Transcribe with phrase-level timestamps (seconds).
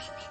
[0.00, 0.29] Creepy.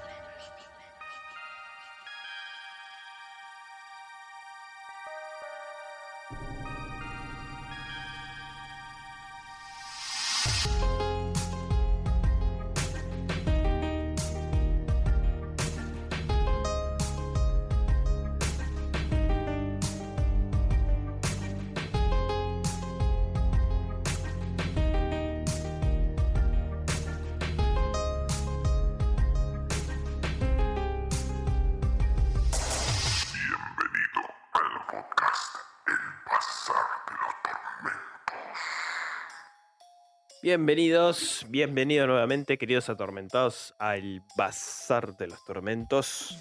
[40.41, 46.39] Bienvenidos, bienvenidos nuevamente, queridos atormentados, al Bazar de los Tormentos.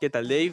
[0.00, 0.52] ¿Qué tal, Dave?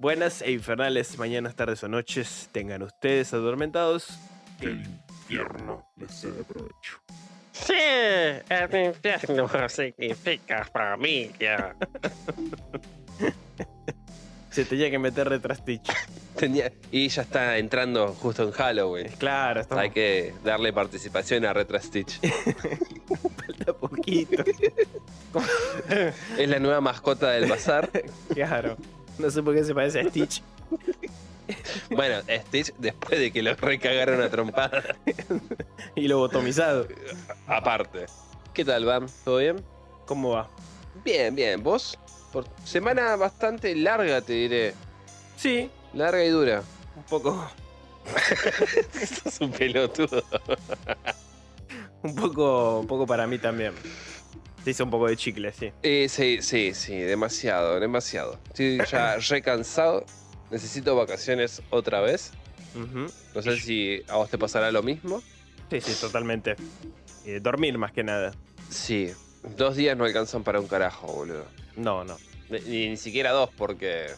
[0.00, 4.18] Buenas e infernales mañanas, tardes o noches tengan ustedes atormentados.
[4.58, 6.98] Que el infierno les sea de provecho.
[7.52, 11.76] Sí, el infierno significa familia.
[14.58, 15.88] Se tenía que meter retras Stitch.
[16.36, 19.06] Tenía- y ya está entrando justo en Halloween.
[19.16, 22.18] Claro, estamos Hay que darle participación a Retro Stitch.
[23.46, 24.42] falta poquito.
[26.36, 27.88] es la nueva mascota del bazar.
[28.34, 28.76] Claro.
[29.20, 30.42] No sé por qué se parece a Stitch.
[31.90, 34.82] Bueno, Stitch después de que lo recagaron a trompada.
[35.94, 36.88] Y lo botomizado.
[37.46, 38.06] Aparte.
[38.52, 39.06] ¿Qué tal, Bam?
[39.24, 39.64] ¿Todo bien?
[40.04, 40.48] ¿Cómo va?
[41.04, 41.62] Bien, bien.
[41.62, 41.96] ¿Vos?
[42.32, 44.74] Por semana bastante larga, te diré.
[45.36, 46.62] Sí, Larga y dura.
[46.96, 47.50] un poco.
[49.24, 50.22] Sos un pelotudo.
[52.02, 53.72] Un poco, un poco para mí también.
[54.64, 55.72] Se hizo un poco de chicle, sí.
[55.82, 58.38] Eh, sí, sí, sí, demasiado, demasiado.
[58.48, 60.04] Estoy ya recansado.
[60.50, 62.32] Necesito vacaciones otra vez.
[63.34, 65.22] No sé si a vos te pasará lo mismo.
[65.70, 66.56] Sí, sí, totalmente.
[67.26, 68.32] Eh, dormir más que nada.
[68.70, 69.12] Sí,
[69.56, 71.44] dos días no alcanzan para un carajo, boludo.
[71.78, 72.16] No, no.
[72.50, 74.08] Ni, ni siquiera dos, porque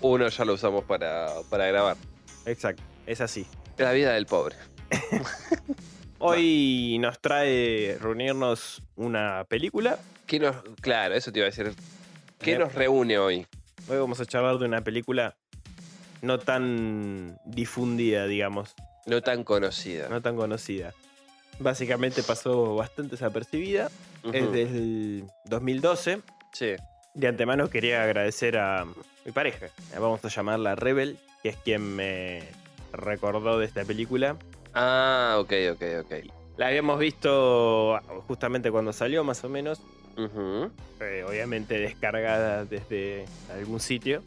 [0.00, 1.96] uno ya lo usamos para, para grabar.
[2.44, 2.82] Exacto.
[3.06, 3.46] Es así.
[3.76, 4.56] La vida del pobre.
[6.18, 9.98] Hoy nos trae reunirnos una película.
[10.26, 11.72] ¿Qué nos, claro, eso te iba a decir.
[12.40, 13.46] ¿Qué nos reúne hoy?
[13.88, 15.36] Hoy vamos a charlar de una película
[16.22, 18.74] no tan difundida, digamos.
[19.06, 20.08] No tan conocida.
[20.08, 20.92] No tan conocida.
[21.60, 23.90] Básicamente pasó bastante desapercibida.
[24.24, 24.34] Ujú.
[24.34, 26.20] Es del 2012.
[26.52, 26.74] Sí.
[27.14, 28.86] De antemano quería agradecer a
[29.24, 29.66] mi pareja.
[29.94, 32.42] Vamos a llamarla Rebel, que es quien me
[32.92, 34.36] recordó de esta película.
[34.74, 36.12] Ah, ok, ok, ok.
[36.56, 39.80] La habíamos visto justamente cuando salió, más o menos.
[41.00, 44.22] Eh, obviamente descargada desde algún sitio.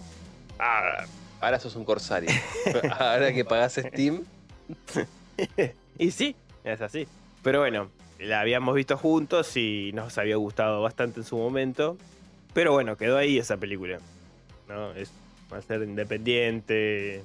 [0.57, 1.05] Ah,
[1.41, 2.29] ahora sos un corsario.
[2.99, 4.23] ahora que pagás Steam.
[5.97, 7.07] y sí, es así.
[7.43, 7.89] Pero bueno,
[8.21, 11.97] la habíamos visto juntos y nos había gustado bastante en su momento.
[12.53, 13.99] Pero bueno, quedó ahí esa película.
[14.67, 14.91] ¿no?
[14.93, 15.11] Es,
[15.51, 17.23] va a ser independiente.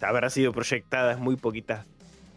[0.00, 1.86] Habrá sido proyectada en muy poquitas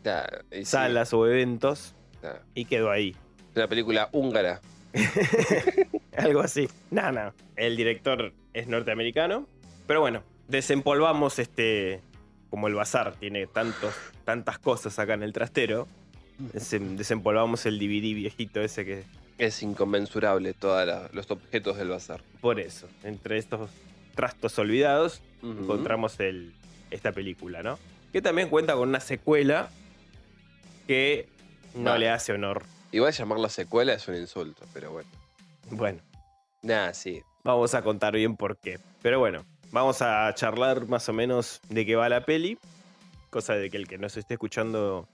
[0.04, 1.96] Claro, y sí, salas o eventos.
[2.22, 2.40] claro.
[2.54, 3.16] Y quedó ahí.
[3.56, 4.62] Una película húngara.
[6.18, 6.70] Algo así.
[6.92, 7.34] No, no.
[7.56, 9.48] El director es norteamericano.
[9.88, 12.02] Pero bueno, desempolvamos este.
[12.50, 15.88] Como el bazar tiene tantos, tantas cosas acá en el trastero.
[16.54, 19.04] Desem- Desempolvamos el DVD viejito ese que.
[19.38, 22.22] Es inconmensurable todos los objetos del bazar.
[22.42, 23.70] Por eso, entre estos
[24.16, 26.54] trastos olvidados, encontramos el,
[26.90, 27.78] esta película, ¿no?
[28.14, 29.70] Que también cuenta con una secuela
[30.88, 31.28] que
[31.74, 32.06] no Vale.
[32.06, 32.64] le hace honor.
[32.92, 35.10] Igual llamarla secuela es un insulto, pero bueno.
[35.72, 36.00] Bueno,
[36.62, 37.22] Nah, sí.
[37.44, 38.80] Vamos a contar bien por qué.
[39.02, 42.58] Pero bueno, vamos a charlar más o menos de qué va la peli.
[43.30, 45.08] Cosa de que el que nos esté escuchando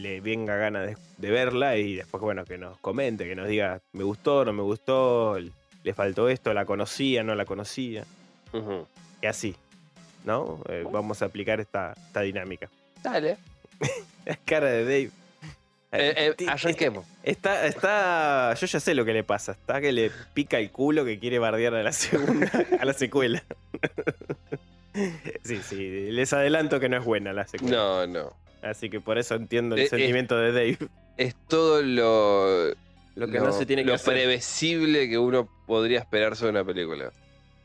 [0.00, 3.80] le venga gana de, de verla y después, bueno, que nos comente, que nos diga,
[3.92, 8.04] me gustó, no me gustó, le faltó esto, la conocía, no la conocía.
[9.22, 9.56] Y así,
[10.24, 10.60] ¿no?
[10.68, 12.68] Eh, vamos a aplicar esta, esta dinámica.
[13.02, 13.36] Dale.
[14.24, 15.10] La cara de Dave.
[15.90, 17.06] Eh, eh, Ti- arranquemos.
[17.22, 19.52] Está, está, yo ya sé lo que le pasa.
[19.52, 22.50] Está que le pica el culo que quiere bardear a la segunda,
[22.80, 23.42] a la secuela.
[25.44, 27.76] Sí, sí, les adelanto que no es buena la secuela.
[27.76, 28.36] No, no.
[28.62, 29.88] Así que por eso entiendo el Eh, eh.
[29.88, 30.78] sentimiento de Dave.
[31.16, 32.68] Es todo lo.
[33.14, 34.14] Lo que no se tiene que lo hacer.
[34.14, 37.10] previsible que uno podría esperarse de una película.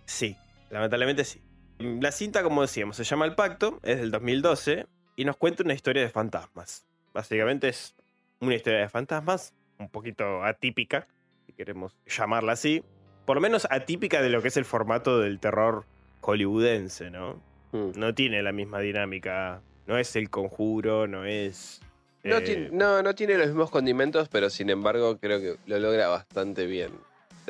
[0.05, 0.35] Sí,
[0.71, 1.41] lamentablemente sí.
[1.79, 5.73] La cinta, como decíamos, se llama El Pacto, es del 2012 y nos cuenta una
[5.75, 6.85] historia de fantasmas.
[7.13, 7.95] Básicamente es
[8.39, 11.07] una historia de fantasmas, un poquito atípica,
[11.45, 12.83] si queremos llamarla así.
[13.25, 15.85] Por lo menos atípica de lo que es el formato del terror
[16.21, 17.41] hollywoodense, ¿no?
[17.73, 17.91] Mm.
[17.95, 19.61] No tiene la misma dinámica.
[19.87, 21.81] No es el conjuro, no es.
[22.23, 25.79] No, eh, tiene, no, no tiene los mismos condimentos, pero sin embargo creo que lo
[25.79, 26.91] logra bastante bien.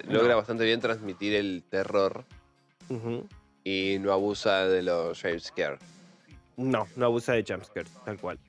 [0.08, 0.38] Logra No.
[0.38, 2.26] bastante bien transmitir el terror
[3.64, 5.78] y no abusa de los jumpscare.
[6.58, 8.40] No, no abusa de jumpscares, tal cual.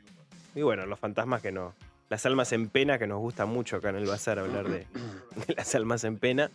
[0.54, 1.74] Y bueno, los fantasmas que no.
[2.10, 4.86] Las almas en pena, que nos gusta mucho acá en el bazar hablar de,
[5.46, 6.50] de las almas en pena.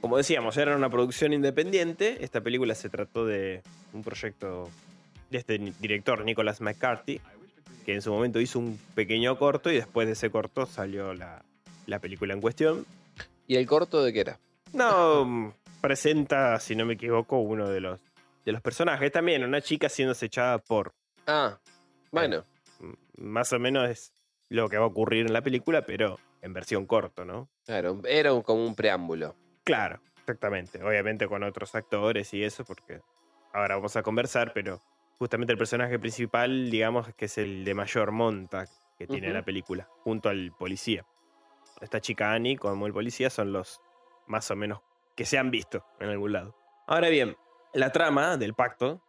[0.00, 2.24] Como decíamos, era una producción independiente.
[2.24, 3.62] Esta película se trató de
[3.92, 4.68] un proyecto
[5.30, 7.20] de este director, Nicholas McCarthy,
[7.84, 11.44] que en su momento hizo un pequeño corto y después de ese corto salió la,
[11.86, 12.86] la película en cuestión.
[13.46, 14.38] ¿Y el corto de qué era?
[14.72, 18.00] No, presenta, si no me equivoco, uno de los,
[18.44, 19.10] de los personajes.
[19.12, 20.92] También una chica siendo echada por.
[21.26, 21.58] Ah,
[22.10, 22.44] bueno.
[22.80, 22.92] mm,
[23.22, 24.12] Más o menos es
[24.50, 27.48] lo que va a ocurrir en la película, pero en versión corto, ¿no?
[27.66, 29.34] Claro, era como un preámbulo.
[29.64, 30.82] Claro, exactamente.
[30.82, 33.00] Obviamente con otros actores y eso, porque
[33.52, 34.80] ahora vamos a conversar, pero
[35.18, 38.66] justamente el personaje principal, digamos, que es el de mayor monta
[38.96, 41.06] que tiene la película, junto al policía.
[41.80, 43.80] Esta chica Annie como el policía son los
[44.26, 44.80] más o menos
[45.14, 46.56] que se han visto en algún lado.
[46.86, 47.36] Ahora bien,
[47.74, 49.02] la trama del pacto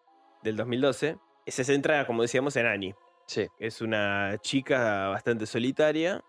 [0.43, 1.17] del 2012
[1.47, 2.95] se centra, como decíamos, en Annie.
[3.25, 3.47] Sí.
[3.59, 6.23] Es una chica bastante solitaria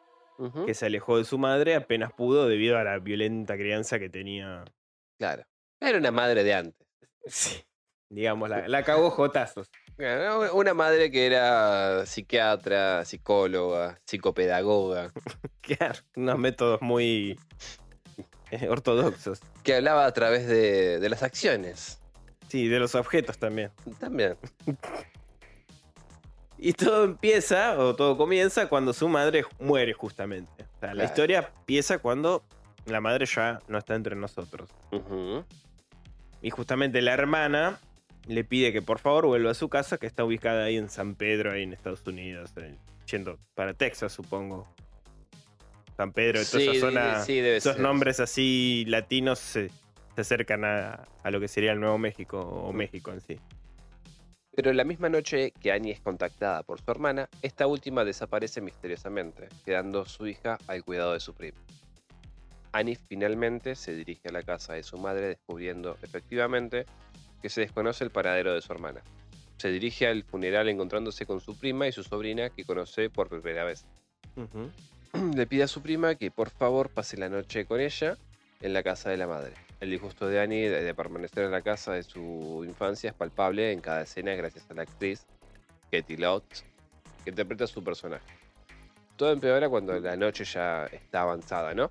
[0.65, 4.65] que se alejó de su madre apenas pudo debido a la violenta crianza que tenía.
[5.19, 5.45] Claro.
[5.81, 6.87] Era una madre de antes.
[7.27, 7.63] Sí.
[8.11, 9.71] Digamos, la, la cagó jotazos.
[10.53, 15.13] Una madre que era psiquiatra, psicóloga, psicopedagoga,
[15.61, 17.39] Claro, unos métodos muy
[18.51, 19.41] eh, ortodoxos.
[19.63, 22.01] que hablaba a través de, de las acciones.
[22.49, 23.71] Sí, de los objetos también.
[23.99, 24.37] También.
[26.63, 30.67] Y todo empieza, o todo comienza, cuando su madre muere, justamente.
[30.77, 32.45] O sea, la historia empieza cuando
[32.85, 34.69] la madre ya no está entre nosotros.
[36.43, 37.81] Y justamente la hermana
[38.27, 41.15] le pide que por favor vuelva a su casa, que está ubicada ahí en San
[41.15, 42.77] Pedro, ahí en Estados Unidos, eh,
[43.11, 44.69] yendo para Texas, supongo.
[45.97, 47.83] San Pedro, toda Sí, esa zona, sí, debe esos ser.
[47.83, 49.69] nombres así latinos se,
[50.15, 53.39] se acercan a, a lo que sería el Nuevo México o México en sí.
[54.57, 59.49] Pero la misma noche que Annie es contactada por su hermana, esta última desaparece misteriosamente,
[59.65, 61.59] quedando su hija al cuidado de su primo.
[62.73, 66.87] Annie finalmente se dirige a la casa de su madre descubriendo efectivamente
[67.41, 69.03] que se desconoce el paradero de su hermana.
[69.57, 73.65] Se dirige al funeral encontrándose con su prima y su sobrina que conoce por primera
[73.65, 73.85] vez.
[75.35, 78.17] Le pide a su prima que por favor pase la noche con ella
[78.61, 79.55] en la casa de la madre.
[79.81, 83.81] El disgusto de Annie de, permanecer en la casa de su infancia es palpable en
[83.81, 85.27] cada escena gracias a la actriz
[85.91, 86.63] Katie Lotz,
[87.25, 88.25] que interpreta a su personaje.
[89.17, 91.91] Todo empeora cuando la noche ya está avanzada, ¿no?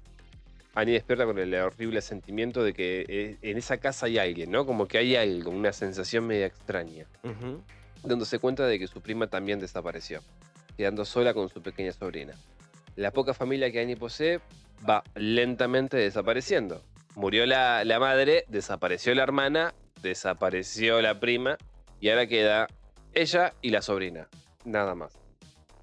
[0.80, 4.66] Annie despierta con el horrible sentimiento de que eh, en esa casa hay alguien, ¿no?
[4.66, 7.62] Como que hay algo, una sensación media extraña Ujú.
[8.04, 10.22] dándose cuenta de que su prima también desapareció,
[10.78, 12.34] quedando sola con su pequeña sobrina.
[12.96, 14.40] La poca familia que Annie posee
[14.88, 16.82] va lentamente desapareciendo.
[17.16, 21.58] Murió la, la madre, desapareció la hermana, desapareció la prima
[22.00, 22.68] y ahora queda
[23.14, 24.28] ella y la sobrina,
[24.66, 25.18] nada más.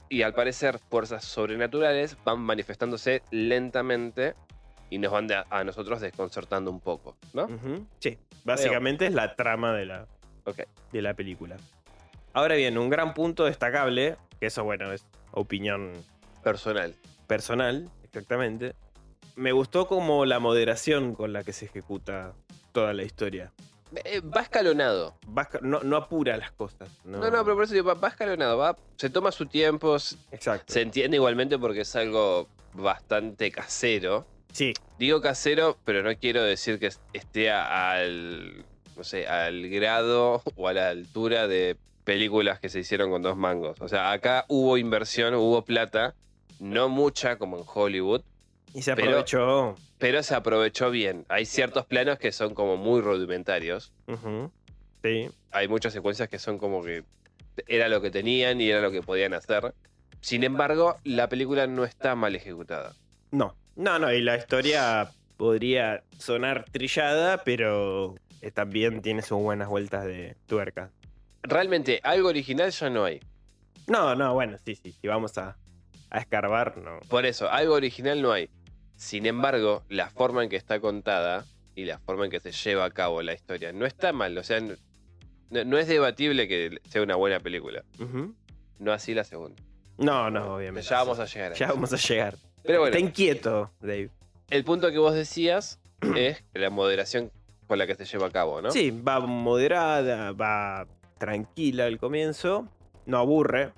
[0.09, 4.35] Y al parecer fuerzas sobrenaturales van manifestándose lentamente
[4.91, 7.49] y nos van de- a nosotros desconcertando un poco, ¿no?
[7.99, 10.07] Sí, básicamente es la trama de la,
[10.93, 11.57] de la película.
[12.33, 15.93] Ahora bien, un gran punto destacable, que eso bueno, es opinión
[16.43, 16.95] Personal.
[17.27, 18.75] personal, exactamente.
[19.35, 22.35] Me gustó como la moderación con la que se ejecuta
[22.73, 23.53] toda la historia.
[24.05, 25.17] Eh, va escalonado.
[25.37, 26.89] Va no, no apura las cosas.
[27.05, 29.97] No, No, no, pero por eso digo, va, va escalonado, va, se toma su tiempo,
[30.33, 30.73] Exacto.
[30.73, 34.27] se entiende igualmente porque es algo bastante casero.
[34.57, 38.65] Sí, Digo casero, pero no quiero decir que es- esté al,
[38.97, 43.37] no sé, al grado o a la altura de películas que se hicieron con dos
[43.37, 43.79] mangos.
[43.83, 46.15] O sea, acá hubo inversión, hubo plata,
[46.61, 48.23] no mucha como en Hollywood,
[48.73, 49.75] y se Pero- aprovechó.
[49.99, 51.27] pero se aprovechó bien.
[51.29, 53.93] Hay ciertos planos que son como muy rudimentarios.
[55.03, 57.05] Sí, hay muchas secuencias que son como que
[57.67, 59.75] era lo que tenían y era lo que podían hacer.
[60.23, 62.95] Sin embargo, la película no está mal ejecutada.
[63.31, 63.55] no.
[63.77, 68.15] No, no, y la historia podría sonar trillada, pero
[68.55, 70.91] también tiene sus buenas vueltas de tuerca.
[71.43, 73.21] Realmente, algo original ya no hay.
[73.87, 75.57] No, no, bueno, sí, sí, si vamos a,
[76.11, 76.99] a escarbar, no.
[77.09, 78.51] Por eso, algo original no hay.
[78.97, 82.85] Sin embargo, la forma en que está contada y la forma en que se lleva
[82.87, 84.37] a cabo la historia no está mal.
[84.39, 84.75] O sea, no,
[85.65, 87.85] no es debatible que sea una buena película.
[88.79, 89.63] No así la segunda.
[89.99, 90.89] No, no, obviamente.
[90.89, 91.75] Ya vamos a llegar a Ya eso.
[91.75, 92.37] vamos a llegar.
[92.67, 94.11] Pero bueno, Ten quieto, Dave.
[94.51, 95.81] el punto que vos decías
[96.17, 97.31] es la moderación
[97.67, 98.71] con la que se lleva a cabo, ¿no?
[98.71, 100.87] Sí, va moderada, va
[101.19, 102.69] tranquila al comienzo,
[103.07, 103.73] no aburre.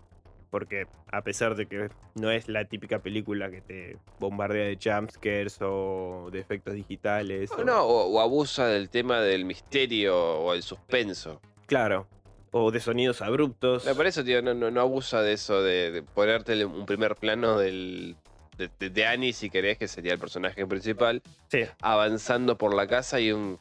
[0.50, 5.59] porque a pesar de que no es la típica película que te bombardea de jumpscares
[5.62, 7.50] o de efectos digitales.
[7.52, 11.40] O o- no, o, o abusa del tema del misterio o el suspenso.
[11.66, 12.07] Claro.
[12.50, 13.85] O de sonidos abruptos.
[13.87, 17.59] Me parece, tío, no, no, no abusa de eso, de, de ponerte un primer plano
[17.59, 18.16] del,
[18.58, 22.86] de, de- de Annie, si querés, que sería el personaje principal, Sí, avanzando por la
[22.86, 23.58] casa y un...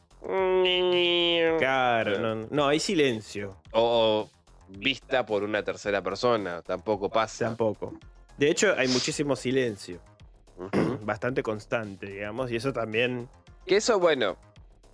[1.58, 2.18] claro.
[2.18, 3.56] No, no, hay silencio.
[3.72, 4.30] O, o
[4.68, 7.46] vista por una tercera persona, tampoco pasa.
[7.46, 7.94] Tampoco.
[8.36, 10.00] De hecho, hay muchísimo silencio.
[11.02, 12.50] Bastante constante, digamos.
[12.50, 13.28] Y eso también.
[13.66, 14.36] Que eso, bueno,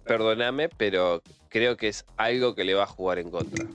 [0.05, 3.67] perdóname, pero creo que es algo que le va a jugar en contra.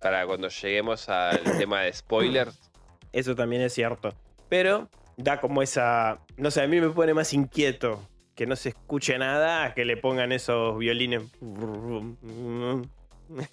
[0.00, 2.58] Para cuando lleguemos al tema de spoilers,
[3.12, 4.14] Eso también es cierto.
[4.48, 4.88] Pero
[5.22, 6.20] da como esa.
[6.36, 9.96] No sé, a mí me pone más inquieto que no se escuche nada que le
[9.96, 11.22] pongan esos violines.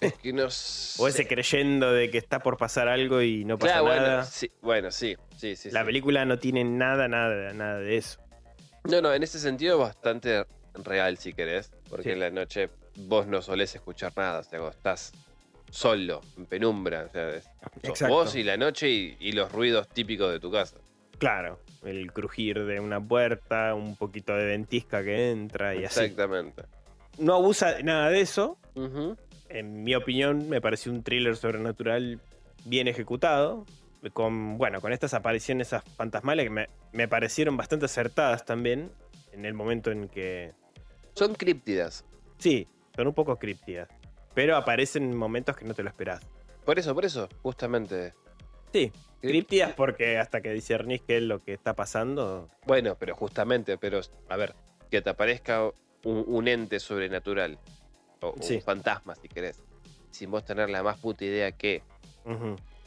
[0.00, 3.74] es que no O ese creyendo de que está por pasar algo y no pasa
[3.74, 4.24] Claro, bueno, nada.
[4.24, 5.70] sí, bueno, sí, sí, sí.
[5.70, 5.86] La sí.
[5.86, 8.18] película no tiene nada, nada, nada de eso.
[8.84, 12.10] No, no, en ese sentido es bastante real si querés, porque Sí.
[12.10, 15.12] en la noche vos no solés escuchar nada, o sea, vos estás
[15.70, 20.40] solo, en penumbra, o sea, vos y la noche y, y los ruidos típicos de
[20.40, 20.76] tu casa.
[21.18, 26.00] Claro, el crujir de una puerta, un poquito de ventisca que entra y así.
[26.00, 26.62] Exactamente.
[27.18, 28.58] No abusa de nada de eso.
[29.48, 32.20] En mi opinión, me pareció un thriller sobrenatural
[32.64, 33.66] bien ejecutado.
[34.12, 38.92] Con, bueno, con estas apariciones fantasmales que me, me parecieron bastante acertadas también.
[39.32, 40.52] En el momento en que.
[41.14, 42.04] Son críptidas.
[42.38, 43.88] Sí, son un poco críptidas.
[44.34, 46.24] Pero aparecen en momentos que no te lo esperás.
[46.64, 48.14] Por eso, por eso, justamente.
[48.72, 52.50] Sí, críptidas porque hasta que discernís qué es lo que está pasando.
[52.66, 54.54] Bueno, pero justamente, pero a ver,
[54.90, 55.64] que te aparezca
[56.04, 57.58] un, un ente sobrenatural
[58.20, 58.56] o Sí.
[58.56, 59.60] un fantasma, si querés,
[60.10, 61.82] sin vos tener la más puta idea que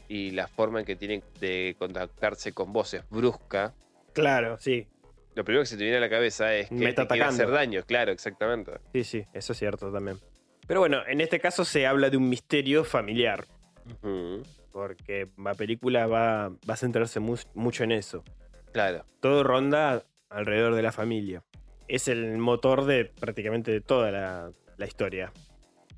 [0.08, 3.74] y la forma en que tienen de contactarse con vos es brusca,
[4.12, 4.86] Claro, sí.
[5.34, 7.50] lo primero que se te viene a la cabeza es que Me está te hacer
[7.50, 8.72] daño, claro, exactamente.
[8.92, 10.18] Sí, sí, eso es cierto también.
[10.66, 13.46] Pero bueno, en este caso se habla de un misterio familiar.
[13.86, 14.42] Ujú,
[14.72, 18.24] Porque la película va, va a centrarse mu- mucho en eso.
[18.72, 19.04] Claro.
[19.20, 21.44] Todo ronda alrededor de la familia.
[21.88, 25.32] Es el motor de prácticamente toda la, la historia.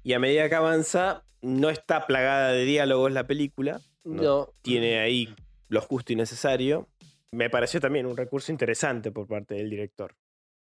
[0.02, 3.80] Y a medida que avanza, no está plagada de diálogos la película.
[4.02, 4.48] No, No.
[4.62, 5.34] Tiene ahí
[5.68, 6.88] lo justo y necesario.
[7.30, 10.14] Me pareció también un recurso interesante por parte del director.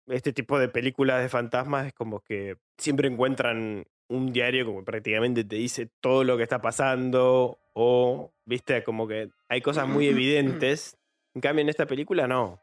[0.07, 5.43] Este tipo de películas de fantasmas es como que siempre encuentran un diario como prácticamente
[5.45, 10.97] te dice todo lo que está pasando o, viste, como que hay cosas muy evidentes.
[11.33, 12.59] En cambio, en esta película no.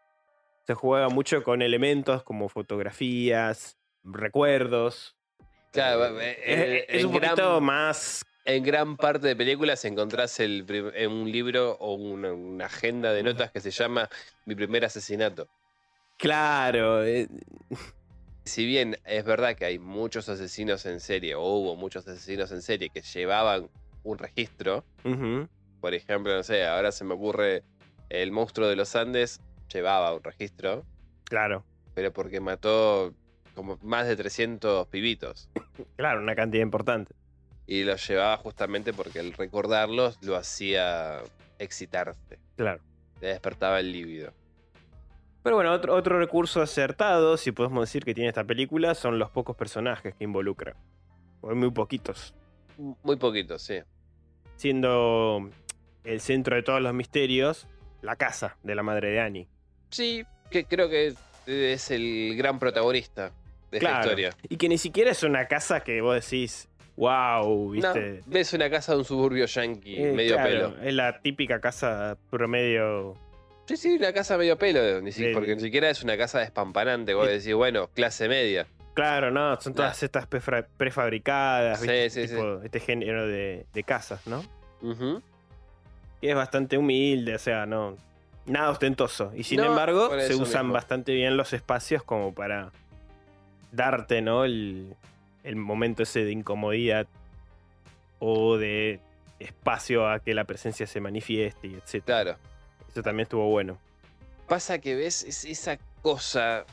[0.66, 5.16] Se juega mucho con elementos como fotografías, recuerdos.
[5.72, 10.64] Claro, Eh, en- es, un gran- poquito más En gran parte de películas encontrás el
[10.94, 14.08] en un libro o una, una agenda de notas que se llama
[14.46, 15.48] Mi primer asesinato.
[16.16, 17.04] claro.
[17.04, 17.28] eh,
[18.44, 22.62] Si bien es verdad que hay muchos asesinos en serie, o hubo muchos asesinos en
[22.62, 23.68] serie que llevaban
[24.02, 24.84] un registro,
[25.80, 27.62] por ejemplo, no sé, ahora se me ocurre
[28.08, 29.40] el monstruo de los Andes,
[29.72, 30.84] llevaba un registro,
[31.24, 31.64] claro.
[31.94, 33.12] pero porque mató
[33.54, 35.48] como más de 300 pibitos.
[35.96, 37.14] Claro, una cantidad importante.
[37.66, 41.20] Y los llevaba justamente porque el recordarlos lo hacía
[41.58, 42.82] excitarse, Claro.
[43.20, 44.32] le despertaba el líbido.
[45.42, 49.30] Pero bueno, otro, otro recurso acertado, si podemos decir que tiene esta película, son los
[49.30, 50.74] pocos personajes que involucra.
[51.40, 52.34] O muy poquitos.
[53.02, 53.80] Muy poquito, sí.
[54.56, 55.50] Siendo
[56.04, 57.66] el centro de todos los misterios,
[58.02, 59.48] la casa de la madre de Annie.
[59.90, 61.14] Sí, que creo que
[61.46, 63.32] es el gran protagonista
[63.70, 64.04] de esta Claro.
[64.04, 64.30] historia.
[64.48, 68.20] Y que ni siquiera es una casa que vos decís, wow, No, viste.
[68.26, 70.82] ves una casa de un suburbio yankee, Eh, medio claro, pelo.
[70.82, 73.14] Es la típica casa promedio.
[73.66, 76.38] Sí, sí, una casa medio pelo, ni si- De- porque ni siquiera es una casa
[76.40, 77.12] despampanante.
[77.14, 78.66] Vos decís, bueno, clase media.
[79.02, 82.10] Claro, no, son todas estas prefabricadas, Sí, ¿viste?
[82.26, 84.42] sí, Tipo, este género de, de casas, ¿no?
[84.82, 85.22] Ujú.
[86.20, 87.96] que es bastante humilde, o sea, no.
[88.46, 89.30] Nada ostentoso.
[89.36, 90.72] Y sin No, embargo, se usan mismo.
[90.74, 92.72] bastante bien los espacios como para
[93.70, 94.44] darte, ¿no?
[94.44, 94.94] El,
[95.44, 97.06] el momento ese de incomodidad
[98.18, 98.98] o de
[99.38, 102.02] espacio a que la presencia se manifieste, y etc.
[102.04, 102.36] Claro.
[102.90, 103.78] Eso también estuvo bueno.
[104.48, 106.64] Pasa que ves, es- esa cosa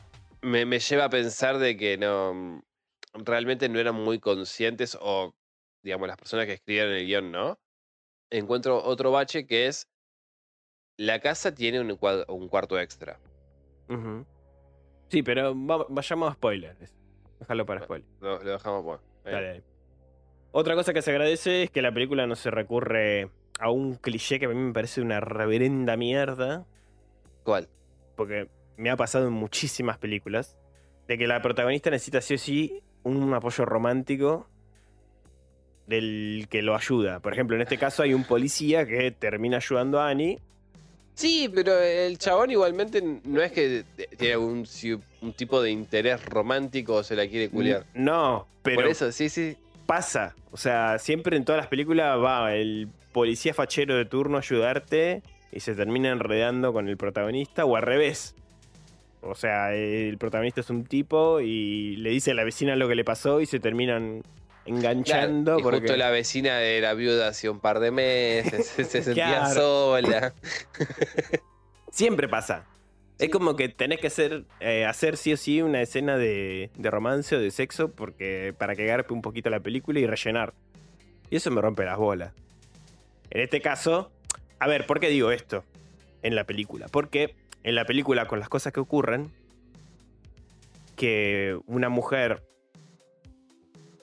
[0.42, 2.62] me, me lleva a pensar de que no.
[3.14, 5.34] Realmente no eran muy conscientes, o
[5.82, 7.58] digamos, las personas que escribieron el guion, ¿no?
[8.30, 9.88] Encuentro otro bache que es.
[10.98, 11.96] La casa tiene un,
[12.48, 13.18] cuarto extra.
[15.08, 16.94] Sí, pero va- vayamos a spoilers.
[17.38, 18.10] Déjalo para spoilers.
[18.20, 19.00] Lo, lo dejamos por.
[19.24, 19.62] dale.
[20.52, 24.38] Otra cosa que se agradece es que la película no se recurre a un cliché
[24.38, 26.66] que a mí me parece una reverenda mierda,
[27.42, 27.68] ¿Cuál?
[28.16, 30.56] porque me ha pasado en muchísimas películas,
[31.08, 34.48] de que la protagonista necesita sí o sí un apoyo romántico
[35.86, 37.20] del que lo ayuda.
[37.20, 40.38] Por ejemplo, en este caso hay un policía que termina ayudando a Annie.
[41.14, 43.84] Sí, pero el chabón igualmente no es que
[44.18, 44.66] tiene un,
[45.22, 47.86] un tipo de interés romántico o se la quiere culiar.
[47.94, 49.56] No, pero Por eso, sí, sí.
[49.86, 50.34] pasa.
[50.50, 55.22] O sea, siempre en todas las películas va el policía fachero de turno a ayudarte
[55.52, 58.34] y se termina enredando con el protagonista o al revés.
[59.28, 62.94] O sea, el protagonista es un tipo y le dice a la vecina lo que
[62.94, 64.22] le pasó y se terminan
[64.64, 68.84] enganchando Claro, y porque justo la vecina era viuda hace un par de meses, se
[69.02, 69.54] sentía Claro.
[69.54, 70.34] sola.
[71.90, 72.64] siempre pasa.
[73.18, 76.90] Es como que tenés que hacer, eh, hacer sí o sí una escena de, de
[76.90, 80.52] romance o de sexo porque para que garpe un poquito la película y rellenar.
[81.30, 82.32] Y eso me rompe las bolas.
[83.30, 84.12] En este caso,
[84.58, 85.64] a ver, ¿por qué digo esto
[86.22, 86.88] en la película?
[86.88, 87.34] Porque
[87.66, 89.32] en la película, con las cosas que ocurren,
[90.94, 92.44] que una mujer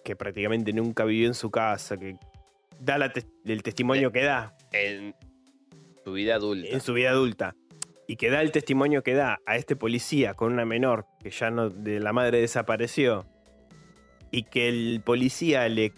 [0.03, 2.17] que prácticamente nunca vivió en su casa, que
[2.81, 3.11] da la
[3.45, 5.15] el testimonio que da, En
[6.03, 6.67] su vida adulta.
[6.67, 7.55] en su vida adulta
[8.05, 11.49] y que da el testimonio que da a este policía con una menor que ya
[11.49, 13.25] no de la madre desapareció
[14.29, 15.93] y que el policía le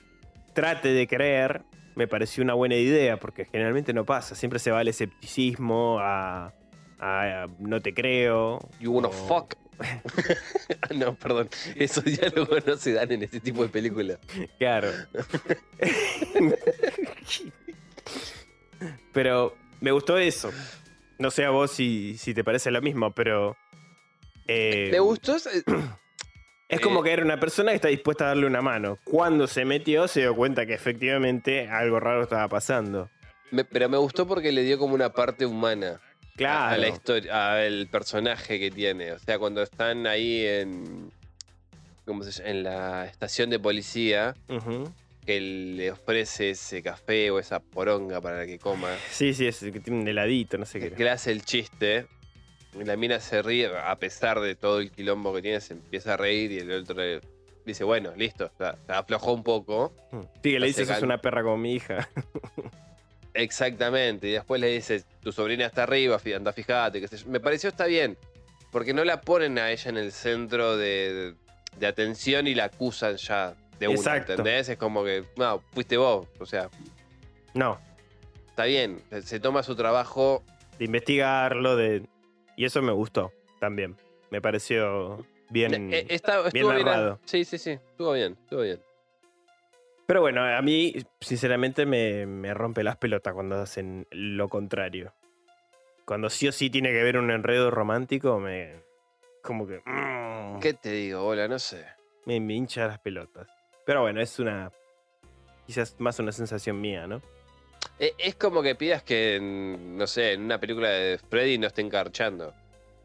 [0.53, 1.63] trate de creer
[1.95, 6.53] me pareció una buena idea porque generalmente no pasa siempre se va al escepticismo a,
[7.11, 9.55] a- no te creo You wanna o- fuck.
[10.95, 11.49] no, perdón.
[11.75, 14.19] Esos diálogos no se dan en este tipo de películas.
[14.57, 14.89] Claro.
[19.13, 20.51] pero me gustó eso.
[21.17, 23.55] No sé a vos si, si te parece lo mismo, pero.
[24.47, 25.35] eh, Me gustó.
[26.67, 28.97] Es como eh, que era una persona que está dispuesta a darle una mano.
[29.03, 33.07] Cuando se metió, se dio cuenta que efectivamente algo raro estaba pasando.
[33.51, 36.01] me- pero me gustó porque le dio como una parte humana.
[36.35, 36.75] Claro.
[36.75, 39.13] A, la historia, al personaje que tiene.
[39.13, 41.11] O sea, cuando están ahí en.
[42.05, 42.49] ¿Cómo se llama?
[42.49, 44.35] En la estación de policía,
[45.25, 48.89] que le ofrece ese café o esa poronga para que coma.
[49.09, 50.91] Sí, sí, es el que tiene un heladito, no sé qué.
[50.91, 52.05] que le hace el chiste.
[52.79, 56.13] y La mina se ríe, a pesar de todo el quilombo que tiene, se empieza
[56.13, 57.21] a reír y el otro le
[57.65, 59.93] dice, bueno, listo, se aflojó un poco.
[60.43, 62.07] Sí, que le dice, cal- una perra como mi hija.
[63.35, 64.27] Exactamente.
[64.27, 67.07] Y después le dice, tu sobrina está arriba, anda, fíjate.
[67.07, 67.27] sé yo.
[67.27, 68.17] Me pareció está bien.
[68.71, 71.35] Porque no la ponen a ella en el centro de,
[71.77, 74.33] de atención y la acusan ya de una, Exacto.
[74.33, 74.69] ¿entendés?
[74.69, 76.27] Es como que, no, fuiste vos.
[76.39, 76.69] O sea,
[77.53, 77.79] No,
[78.49, 79.01] está bien.
[79.09, 80.43] Se, se toma su trabajo.
[80.79, 82.03] de investigarlo, de.
[82.57, 83.95] Y eso me gustó también.
[84.29, 85.93] Me pareció bien.
[85.93, 87.17] Eh, está, bien.
[87.25, 87.71] Sí, sí, sí.
[87.71, 88.79] Estuvo bien, estuvo bien.
[90.07, 95.13] Pero bueno, a mí, sinceramente, me, me rompe las pelotas cuando hacen lo contrario.
[96.05, 98.75] Cuando sí o sí tiene que ver un enredo romántico, me.
[99.41, 99.81] Como que.
[99.85, 101.47] mm, ¿Qué te digo, bola?
[101.47, 101.85] No sé.
[102.25, 103.47] me, me hincha las pelotas.
[103.85, 104.71] Pero bueno, es una.
[105.65, 107.21] Quizás más una sensación mía, ¿no?
[107.97, 111.65] E- Es como que pidas que, en, no sé, en una película de Freddy no
[111.67, 112.53] estén carchando.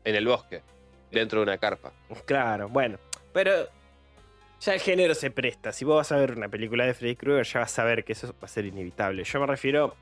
[0.05, 0.63] En el bosque.
[1.11, 1.93] Dentro de una carpa.
[2.27, 2.99] Claro, bueno.
[3.33, 3.53] Pero.
[4.61, 5.73] Ya el género se presta.
[5.73, 8.13] Si vos vas a ver una película de Freddy Krueger, ya vas a ver que
[8.13, 9.25] eso va a ser inevitable.
[9.25, 9.97] Yo me refiero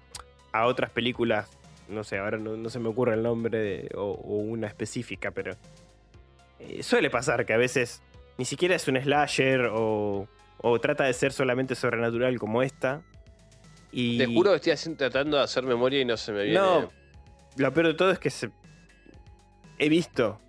[0.53, 1.49] a otras películas.
[1.89, 5.31] No sé, ahora no, no se me ocurre el nombre de- o, o una específica,
[5.31, 5.57] pero.
[6.59, 8.03] eh, suele pasar que a veces
[8.37, 13.03] ni siquiera es un slasher o, o trata de ser solamente sobrenatural como esta.
[13.93, 16.59] Y Te juro que estoy haciendo- tratando de hacer memoria y no se me viene.
[16.59, 16.91] No,
[17.57, 18.51] lo peor de todo es que se...
[19.79, 20.41] he visto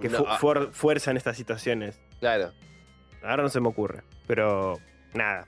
[0.00, 0.38] que No, fu- ah.
[0.38, 1.98] fuer- fuerzan estas situaciones.
[2.20, 2.52] Claro.
[3.22, 4.78] Ahora no se me ocurre, pero
[5.14, 5.46] nada,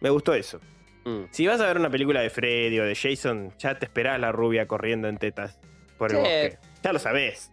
[0.00, 0.60] me gustó eso.
[1.04, 1.24] Mm.
[1.30, 4.32] Si vas a ver una película de Freddy o de Jason, ya te esperás la
[4.32, 5.58] rubia corriendo en tetas
[5.98, 6.22] por el Sí.
[6.22, 6.58] bosque.
[6.82, 7.52] Ya lo sabés.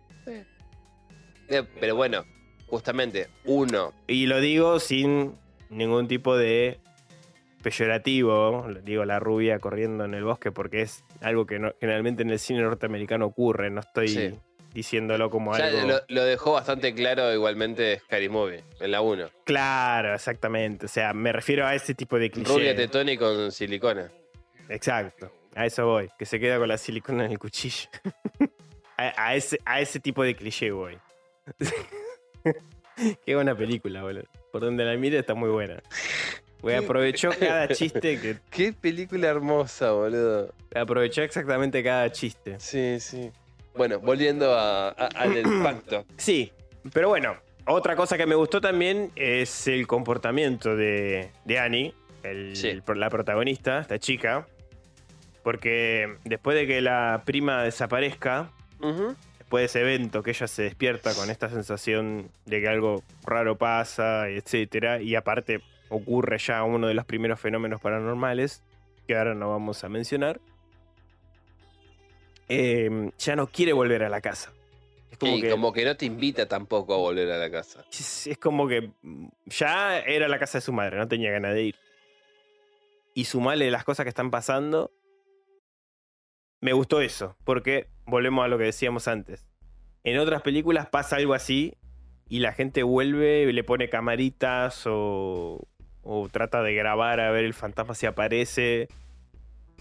[1.49, 2.23] Eh, Pero bueno,
[2.67, 3.93] justamente, uno.
[4.07, 5.35] Y lo digo sin
[5.69, 6.79] ningún tipo de
[7.61, 8.67] peyorativo.
[8.83, 12.39] Digo la rubia corriendo en el bosque porque es algo que no- generalmente en el
[12.39, 13.69] cine norteamericano ocurre.
[13.69, 14.39] No estoy Sí.
[14.73, 15.87] Diciéndolo como Ya algo.
[15.87, 19.29] lo, lo dejó bastante claro igualmente Scary Movie, en la 1.
[19.43, 20.85] Claro, exactamente.
[20.87, 22.51] O sea, me refiero a ese tipo de cliché.
[22.51, 24.11] Rubia tetoni con silicona.
[24.69, 25.31] Exacto.
[25.55, 26.09] A eso voy.
[26.17, 27.87] Que se queda con la silicona en el cuchillo.
[28.97, 30.97] a, a ese, a ese tipo de cliché voy.
[33.25, 34.25] Qué buena película, boludo.
[34.51, 35.81] Por donde la mire está muy buena.
[36.61, 38.37] Güey, aprovechó cada chiste que.
[38.49, 40.53] Qué película hermosa, boludo.
[40.73, 42.55] Aprovechó exactamente cada chiste.
[42.59, 43.31] Sí, sí.
[43.75, 46.05] Bueno, volviendo a- a- al del pacto.
[46.17, 46.51] Sí,
[46.93, 52.55] pero bueno, otra cosa que me gustó también es el comportamiento de, de Annie, el-
[52.55, 52.79] Sí.
[52.95, 54.47] la protagonista, esta chica,
[55.43, 58.49] Porque después de que la prima desaparezca,
[59.39, 63.57] después de ese evento que ella se despierta con esta sensación de que algo raro
[63.57, 65.59] pasa, etcétera, y aparte
[65.89, 68.63] ocurre ya uno de los primeros fenómenos paranormales,
[69.05, 70.39] que ahora no vamos a mencionar,
[72.55, 74.53] eh, ya no quiere volver a la casa.
[75.09, 77.83] Es como, y que, como que no te invita tampoco a volver a la casa.
[77.91, 81.55] es, es como que mm, ya era la casa de su madre, no tenía ganas
[81.55, 81.75] de ir.
[83.15, 84.91] Y sumarle las cosas que están pasando,
[86.61, 89.47] me gustó eso, porque volvemos a lo que decíamos antes.
[90.03, 91.75] En otras películas pasa algo así
[92.29, 95.67] y la gente vuelve, le pone camaritas o,
[96.01, 98.89] o trata de grabar a ver el fantasma si aparece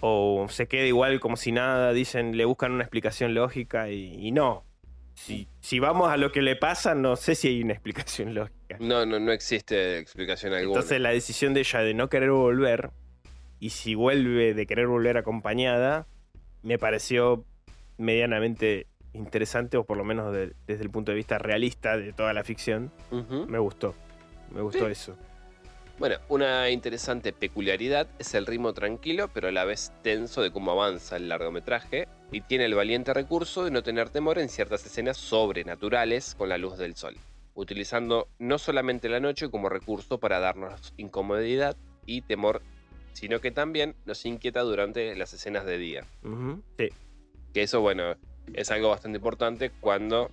[0.05, 4.33] o se queda igual como si nada, dicen, le buscan una explicación lógica y, y
[4.33, 4.65] no.
[5.15, 8.77] Si, si vamos a lo que le pasa, no sé si hay una explicación lógica.
[8.81, 10.75] No, no, no existe explicación alguna.
[10.81, 12.91] Entonces la decisión de ella de no querer volver,
[13.61, 16.07] y si vuelve de querer volver acompañada,
[16.63, 17.45] me pareció
[17.97, 22.33] medianamente interesante, o por lo menos de- desde el punto de vista realista de toda
[22.33, 22.91] la ficción,
[23.47, 23.95] me gustó.
[24.51, 24.93] Me gustó Sí.
[24.93, 25.17] eso.
[26.03, 30.73] Bueno, una interesante peculiaridad es el ritmo tranquilo, pero a la vez tenso de cómo
[30.73, 35.17] avanza el largometraje, y tiene el valiente recurso de no tener temor en ciertas escenas
[35.17, 37.15] sobrenaturales con la luz del sol,
[37.55, 42.63] utilizando no solamente la noche como recurso para darnos incomodidad y temor,
[43.13, 46.05] sino que también nos inquieta durante las escenas de día.
[46.79, 46.89] Sí,
[47.55, 48.17] Que eso, bueno,
[48.55, 50.33] es algo bastante importante cuando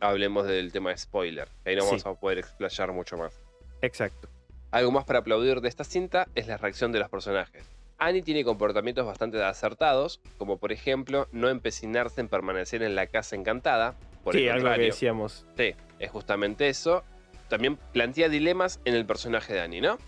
[0.00, 1.46] hablemos del tema de spoiler.
[1.66, 1.88] Ahí no Sí.
[1.88, 3.38] vamos a poder explayar mucho más.
[3.82, 4.29] exacto.
[4.70, 7.64] Algo más para aplaudir de esta cinta es la reacción de los personajes.
[7.98, 13.36] Annie tiene comportamientos bastante acertados, como por ejemplo no empecinarse en permanecer en la casa
[13.36, 13.94] encantada.
[14.24, 15.44] Por sí, el algo que decíamos.
[15.56, 17.02] sí, es justamente eso.
[17.48, 19.98] También plantea dilemas en el personaje de Annie, ¿no?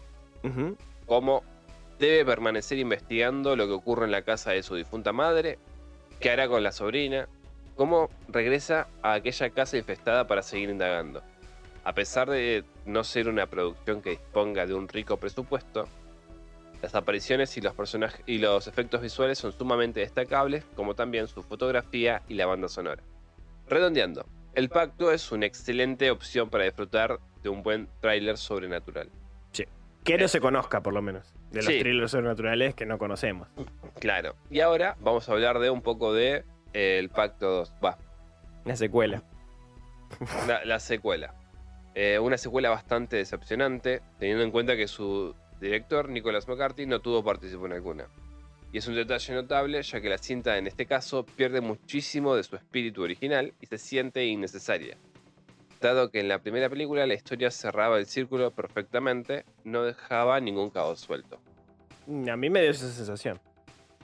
[0.44, 1.42] Ujú, Como
[1.98, 5.58] debe permanecer investigando lo que ocurre en la casa de su difunta madre,
[6.20, 7.28] qué hará con la sobrina,
[7.76, 11.22] cómo regresa a aquella casa infestada para seguir indagando.
[11.84, 15.88] A pesar de no ser una producción que disponga de un rico presupuesto,
[16.82, 21.42] las apariciones y los personajes y los efectos visuales son sumamente destacables, como también su
[21.42, 23.02] fotografía y la banda sonora.
[23.68, 29.08] Redondeando, El Pacto es una excelente opción para disfrutar de un buen tráiler sobrenatural.
[30.04, 31.32] Que no se conozca, por lo menos.
[31.52, 31.78] De los Sí.
[31.78, 33.46] thrillers sobrenaturales que no conocemos.
[34.00, 34.34] Claro.
[34.50, 37.72] Y ahora vamos a hablar de un poco de eh, El Pacto 2.
[37.84, 37.98] Va,
[38.64, 39.22] Una secuela.
[40.48, 41.34] la, la secuela.
[41.94, 47.22] Eh, una secuela bastante decepcionante, teniendo en cuenta que su director, Nicholas McCarthy, no tuvo
[47.22, 48.06] participación alguna.
[48.72, 52.42] Y es un detalle notable, ya que la cinta en este caso pierde muchísimo de
[52.42, 54.96] su espíritu original y se siente innecesaria.
[55.80, 60.70] Dado que en la primera película la historia cerraba el círculo perfectamente, no dejaba ningún
[60.70, 61.38] caos suelto.
[62.06, 63.38] Mm, A mí me dio esa sensación.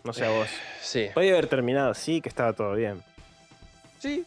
[0.04, 0.48] No sé a vos.
[0.82, 1.08] Sí.
[1.14, 3.02] Podía haber terminado así, que estaba todo bien.
[3.98, 4.24] Sí.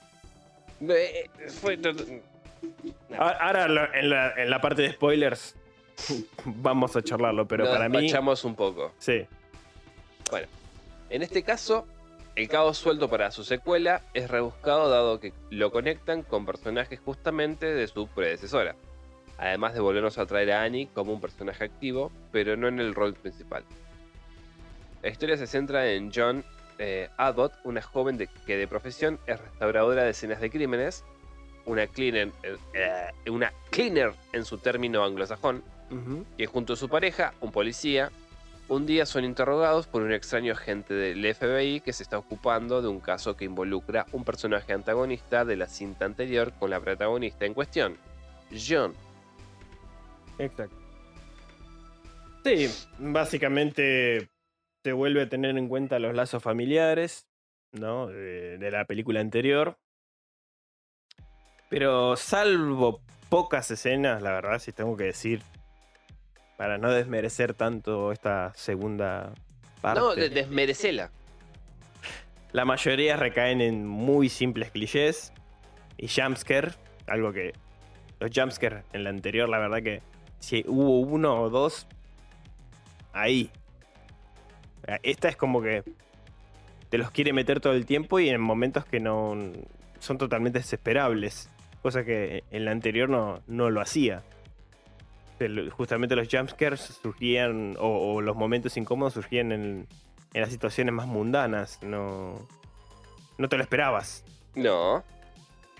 [0.88, 1.78] Eh, fue-
[3.17, 5.56] Ahora en la, en la parte de spoilers
[6.45, 8.12] vamos a charlarlo, pero Nos para mí...
[8.43, 8.93] un poco.
[8.97, 9.26] Sí,
[11.10, 11.86] En este caso,
[12.36, 17.65] el caos suelto para su secuela es rebuscado dado que lo conectan con personajes justamente
[17.74, 18.76] de su predecesora.
[19.38, 22.93] Además de volvernos a traer a Annie como un personaje activo, pero no en el
[22.95, 23.63] rol principal.
[25.02, 26.45] La historia se centra en John
[26.78, 31.04] eh, Abbott, una joven de- que de profesión es restauradora de escenas de crímenes,
[31.65, 32.32] una cleaner,
[32.74, 35.63] eh, una cleaner en su término anglosajón,
[36.38, 38.12] que junto a su pareja, un policía,
[38.69, 42.88] un día son interrogados por un extraño agente del FBI que se está ocupando de
[42.88, 47.54] un caso que involucra un personaje antagonista de la cinta anterior con la protagonista en
[47.54, 47.97] cuestión,
[48.52, 48.93] John.
[50.38, 50.78] exacto.
[52.45, 54.30] Sí, básicamente
[54.84, 57.28] se vuelve a tener en cuenta los lazos familiares,
[57.74, 58.08] ¿no?
[58.08, 59.78] De, de la película anterior.
[61.71, 65.41] Pero salvo pocas escenas, la verdad, si tengo que decir,
[66.57, 69.31] para no desmerecer tanto esta segunda
[69.81, 70.01] parte.
[70.01, 71.10] No, de- desmerecela.
[72.51, 75.31] La mayoría recaen en muy simples clichés
[75.97, 76.73] y jumpscare,
[77.07, 77.53] algo que
[78.19, 80.01] los jumpscare en la anterior, la verdad que
[80.39, 81.88] si hubo uno o dos,
[83.13, 83.49] ahí.
[85.03, 85.84] Esta es como que
[86.89, 89.38] te los quiere meter todo el tiempo y en momentos que no
[89.99, 91.49] son totalmente desesperables,
[91.82, 94.24] cosa que en la anterior no, no lo hacía.
[95.72, 99.88] Justamente los jumpscares surgían, o, o los momentos incómodos surgían en,
[100.34, 102.48] en las situaciones más mundanas, no,
[103.38, 104.24] no te lo esperabas.
[104.56, 105.04] No.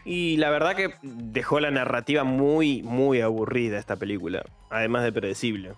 [0.04, 5.74] Y la verdad que dejó la narrativa muy, muy aburrida esta película, además de predecible.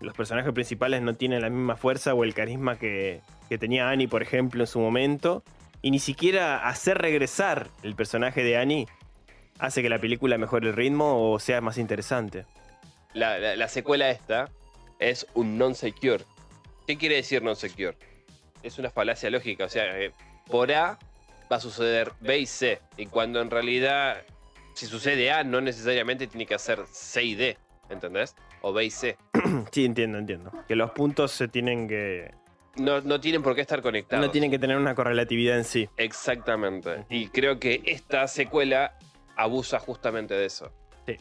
[0.00, 4.06] los personajes principales no tienen la misma fuerza o el carisma que, que tenía Annie,
[4.06, 5.42] por ejemplo, en su momento.
[5.82, 8.86] Y ni siquiera hacer regresar el personaje de Annie
[9.58, 12.46] hace que la película mejore el ritmo o sea más interesante.
[13.12, 14.48] La, la- la secuela esta
[14.98, 16.24] es un non-secure.
[16.86, 17.96] ¿Qué quiere decir non-secure?
[18.62, 19.64] Es una falacia lógica.
[19.64, 20.12] O sea, eh,
[20.46, 20.98] por A
[21.50, 22.80] va a suceder B y C.
[22.96, 24.22] Y cuando en realidad,
[24.74, 27.56] si sucede A, no necesariamente tiene que hacer C y D.
[27.90, 28.34] ¿Entendés?
[28.62, 29.16] O B y C.
[29.70, 30.50] Sí, entiendo, entiendo.
[30.68, 32.32] Que los puntos se tienen que.
[32.76, 34.24] No, no tienen por qué estar conectados.
[34.24, 35.88] No tienen que tener una correlatividad en sí.
[35.96, 37.04] Exactamente.
[37.10, 38.96] Y creo que esta secuela
[39.36, 40.70] abusa justamente de eso.
[41.06, 41.16] Sí,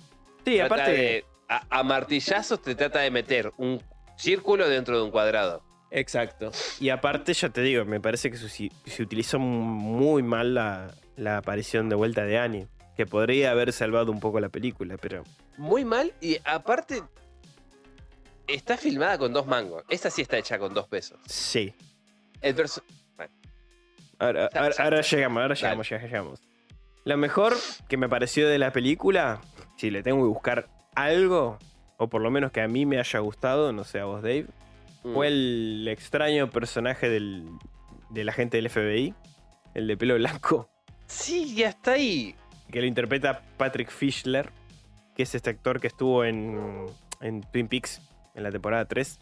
[0.57, 0.91] Trata aparte.
[0.91, 3.81] de- a, a martillazos te trata de meter un
[4.17, 5.63] círculo dentro de un cuadrado.
[5.91, 6.51] Exacto.
[6.79, 11.37] Y aparte, ya te digo, me parece que se, se utilizó muy mal la, la
[11.37, 12.67] aparición de vuelta de Annie.
[12.97, 15.23] Que podría haber salvado un poco la película, pero.
[15.57, 17.01] Muy mal y aparte
[18.47, 19.83] está filmada con dos mangos.
[19.89, 21.19] Esta sí está hecha con dos pesos.
[21.25, 21.73] Sí.
[22.41, 22.83] El perso-
[24.19, 26.39] Ahora, ahora- llegamos, ahora llegamos, ya llegamos.
[27.05, 27.53] Lo mejor
[27.87, 29.41] que me pareció de la película,
[29.77, 31.57] si le tengo que buscar algo,
[31.97, 34.47] o por lo menos que a mí me haya gustado, no sé a vos, Dave,
[35.03, 35.13] Mm.
[35.13, 37.45] fue el extraño personaje del,
[38.09, 39.13] del agente del FBI,
[39.73, 40.69] el de pelo blanco,
[41.07, 42.35] Sí, y hasta ahí.
[42.71, 44.49] que lo interpreta Patrick Fischler,
[45.15, 46.85] que es este actor que estuvo en,
[47.19, 48.01] en Twin Peaks
[48.33, 49.19] en la temporada 3.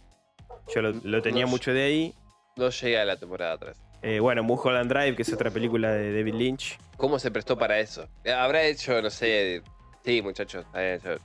[0.74, 2.14] Yo lo, lo tenía No, mucho de ahí.
[2.58, 3.78] No llega a la temporada 3.
[4.04, 6.80] Eh, bueno, Mulholland Drive, que es otra película de David Lynch.
[6.98, 8.08] ¿Cómo se prestó para eso?
[8.36, 9.62] Habrá hecho, no sé.
[10.04, 10.66] Sí, muchachos.
[10.74, 11.18] ha hecho-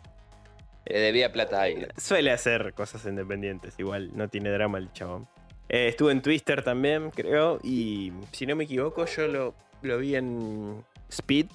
[0.84, 1.86] Le debía plata ahí.
[1.96, 5.26] Suele hacer cosas independientes, igual, no tiene drama el chabón.
[5.68, 10.14] Eh, estuvo en Twister también, creo, y si no me equivoco, yo lo, lo vi
[10.14, 11.46] en Speed,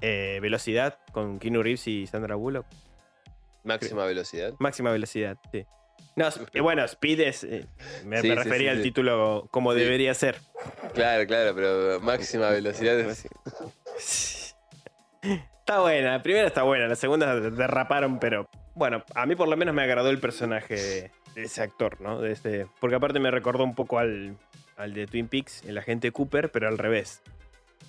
[0.00, 2.64] eh, Velocidad, con Keanu Reeves y Sandra Bullock.
[3.64, 4.54] Máxima velocidad.
[4.58, 5.66] Máxima velocidad, sí.
[6.16, 6.28] No,
[6.62, 7.44] bueno, Speed es.
[7.44, 7.66] eh,
[8.04, 10.36] me, Sí, me refería sí, al título como debería ser.
[10.94, 13.26] Claro, claro, pero máxima velocidad es.
[15.22, 19.56] Está buena, la primera está buena, la segunda derraparon, pero bueno, a mí por lo
[19.56, 22.20] menos me agradó el personaje de, de ese actor, ¿no?
[22.20, 24.36] De este, porque aparte me recordó un poco al,
[24.76, 27.22] al de Twin Peaks, el agente Cooper, pero al revés.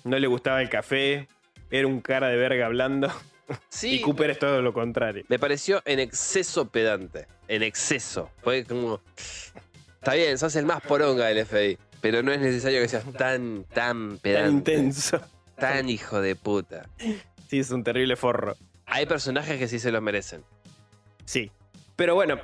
[0.04, 1.26] No le gustaba el café,
[1.70, 3.10] era un cara de verga hablando,
[3.68, 5.24] Sí, y Cooper es todo lo contrario.
[5.28, 7.26] me pareció en exceso pedante.
[7.48, 8.30] En exceso.
[8.42, 9.00] Fue como.
[9.94, 11.78] Está bien, sos el más poronga del FBI.
[12.00, 14.42] Pero no es necesario que seas tan, tan pedante.
[14.42, 15.20] Tan intenso.
[15.56, 16.88] Tan hijo de puta.
[17.48, 18.56] Sí, es un terrible forro.
[18.86, 20.42] Hay personajes que sí se lo merecen.
[21.24, 21.52] Sí.
[21.94, 22.40] Pero bueno,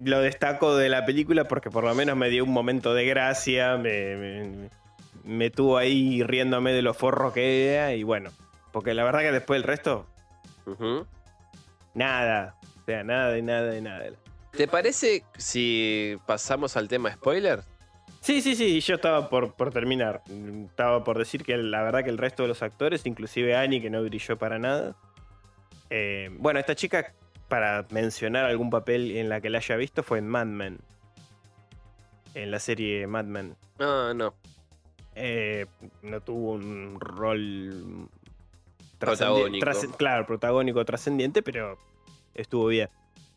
[0.00, 3.76] lo destaco de la película porque por lo menos me dio un momento de gracia,
[3.76, 4.70] me, me,
[5.24, 8.30] me tuvo ahí riéndome de lo forro que era y bueno,
[8.72, 10.06] porque la verdad que después el resto,
[11.94, 12.56] Nada.
[12.80, 14.04] O sea, nada y nada y nada.
[14.52, 17.62] ¿Te parece si pasamos al tema spoiler?
[18.20, 20.22] Sí, sí, sí, yo estaba por, por terminar.
[20.66, 23.90] Estaba por decir que la verdad que el resto de los actores, inclusive Annie, que
[23.90, 24.94] no brilló para nada.
[25.90, 27.14] Eh, bueno, esta chica,
[27.48, 30.78] para mencionar algún papel en la que la haya visto, fue en Mad Men.
[32.34, 33.56] En la serie Mad Men.
[33.78, 34.34] No, no.
[35.14, 35.66] Eh,
[36.02, 38.08] no tuvo un rol
[39.06, 39.66] Protagónico.
[39.66, 41.78] trascendi- claro, protagónico trascendiente, pero
[42.34, 42.88] estuvo bien.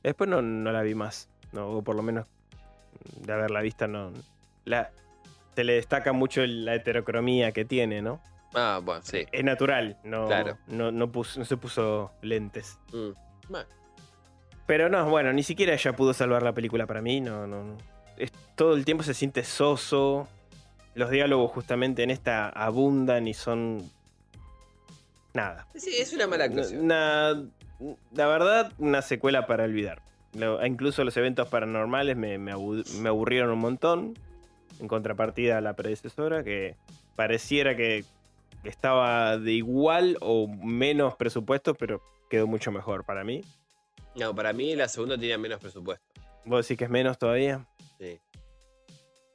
[0.03, 1.29] Después no, no la vi más.
[1.51, 2.27] No, o por lo menos
[3.21, 4.11] de haberla visto, no.
[4.65, 4.91] La,
[5.55, 8.21] se le destaca mucho la heterocromía que tiene, ¿no?
[8.53, 9.25] Ah, bueno, sí.
[9.31, 10.57] Es natural, no, Claro.
[10.67, 12.77] no, no, puso- no se puso lentes.
[12.93, 13.09] Mm.
[13.49, 13.67] Bueno,
[14.65, 17.63] Pero no, bueno, ni siquiera ella pudo salvar la película para mí, no, no.
[17.63, 17.77] no.
[18.17, 20.27] Es, todo el tiempo se siente soso.
[20.95, 23.83] Los diálogos justamente en esta abundan y son.
[25.35, 25.67] Nada.
[25.75, 26.81] Sí, es una mala actuación.
[26.85, 27.45] Una-
[28.13, 30.01] la verdad, una secuela para olvidar.
[30.33, 34.17] Lo- incluso los eventos paranormales me, me abu- me aburrieron un montón.
[34.79, 36.75] En contrapartida a la predecesora, que
[37.15, 38.03] pareciera que
[38.65, 43.41] estaba de igual o menos presupuesto, pero quedó mucho mejor para mí.
[44.15, 46.03] No, para mí la segunda tenía menos presupuesto.
[46.43, 47.65] ¿Vos decís que es menos todavía?
[47.99, 48.19] Sí,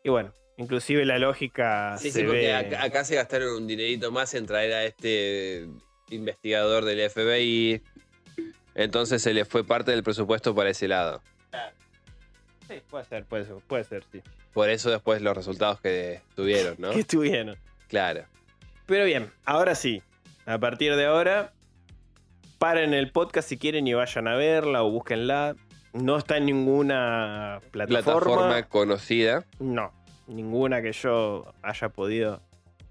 [0.05, 2.55] Y bueno, inclusive la lógica sí, se sí, porque ve...
[2.55, 5.69] acá, acá se gastaron un dinerito más en traer a este
[6.11, 7.83] investigador del FBI.
[8.75, 11.23] Entonces se le fue parte del presupuesto para ese lado.
[12.69, 14.23] Sí, puede ser, puede ser, puede ser, sí.
[14.53, 16.91] Por eso después los resultados que tuvieron, ¿no?
[16.93, 17.57] Que estuvieron.
[17.89, 18.25] Claro.
[18.87, 20.03] Pero bien, ahora sí.
[20.47, 21.53] A partir de ahora,
[22.59, 25.57] paren el podcast si quieren y vayan a verla o búsquenla.
[25.93, 28.21] No está en ninguna plataforma.
[28.21, 29.45] Plataforma conocida.
[29.59, 29.93] No,
[30.29, 32.41] ninguna que yo haya podido.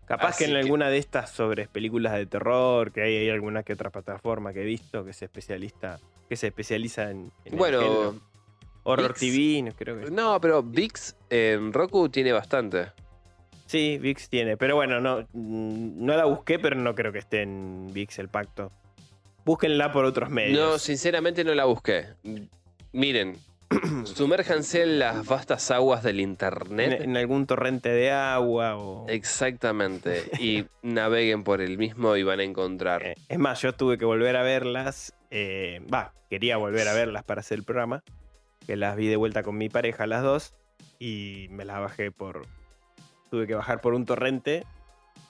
[0.09, 3.29] Capaz Así que en que- alguna de estas sobre películas de terror, que hay, hay
[3.29, 7.53] alguna que otra plataforma que he visto que se especialista, que se especializa en, en
[7.53, 8.15] el Bueno, género.
[8.83, 9.19] Horror VIX.
[9.19, 10.11] TV, no creo que.
[10.11, 12.87] No, pero VIX en Roku tiene bastante.
[13.67, 14.57] Sí, VIX tiene.
[14.57, 18.29] Pero bueno, no, mm, no la busqué, pero no creo que esté en VIX el
[18.29, 18.71] pacto.
[19.45, 20.59] Búsquenla por otros medios.
[20.59, 22.07] No, sinceramente no la busqué.
[22.93, 23.37] Miren,
[24.05, 27.01] sumérjanse en las vastas aguas del internet.
[27.01, 29.07] en algún torrente de agua o.
[29.09, 30.23] Exactamente.
[30.39, 33.05] Y naveguen por el mismo y van a encontrar.
[33.05, 35.13] Eh, Es más, yo tuve que volver a verlas.
[35.31, 38.03] eh, Va, quería volver a verlas para hacer el programa.
[38.65, 40.53] Que las vi de vuelta con mi pareja, las dos.
[40.99, 42.45] Y me las bajé por.
[43.31, 44.65] Tuve que bajar por un torrente.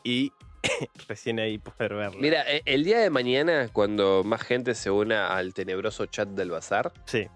[0.04, 0.32] Y
[1.08, 2.21] recién ahí poder verlas.
[2.21, 6.52] Mira, eh, el día de mañana, cuando más gente se una al tenebroso chat del
[6.52, 7.28] bazar, Sí.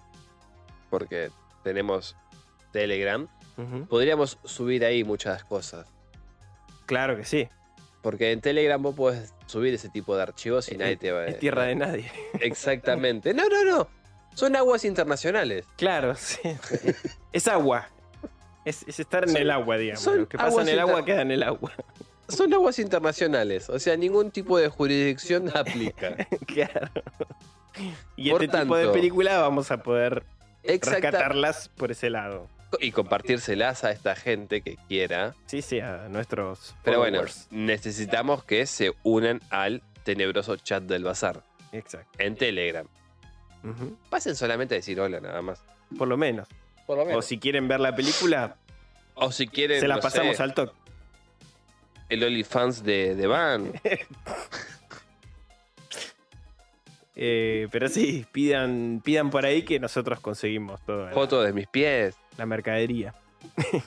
[0.94, 1.32] Porque
[1.64, 2.16] tenemos
[2.72, 3.28] Telegram,
[3.90, 5.88] podríamos subir ahí muchas cosas.
[6.86, 7.50] Claro que sí.
[8.04, 11.26] Porque en Telegram vos podés subir ese tipo de archivos y nadie te va a...
[11.26, 12.12] Es tierra de nadie.
[12.42, 13.34] Exactamente.
[13.34, 13.88] No, no, no.
[14.36, 15.66] Son aguas internacionales.
[15.78, 16.38] Claro, sí.
[17.32, 17.88] es agua.
[18.64, 20.06] Es, es estar en Son- el agua, digamos.
[20.06, 21.72] Lo que pasa en el agua queda en el agua.
[22.30, 23.68] Son aguas internacionales.
[23.68, 26.16] O sea, ningún tipo de jurisdicción aplica.
[26.46, 26.92] claro.
[28.16, 30.24] Y Por este tipo de tanto- película vamos a poder.
[30.63, 32.47] Rescatarlas por ese lado.
[32.80, 35.36] Y compartírselas a esta gente que quiera.
[35.45, 37.21] Sí, sí, a nuestros Pero bueno,
[37.52, 42.10] necesitamos que se unan al tenebroso chat del bazar Exacto.
[42.17, 42.88] en Telegram.
[44.10, 45.63] Pasen solamente a decir hola nada más.
[45.97, 46.47] Por lo menos.
[46.88, 48.58] Por lo O si quieren ver la película,
[49.13, 50.73] O si quieren, se la no pasamos sé, al toque.
[52.10, 53.71] el OnlyFans de, de Van.
[57.15, 61.67] Eh, pero sí, pidan, pidan por ahí que nosotros conseguimos toda la, Fotos de mis
[61.67, 62.15] pies.
[62.38, 63.13] la mercadería.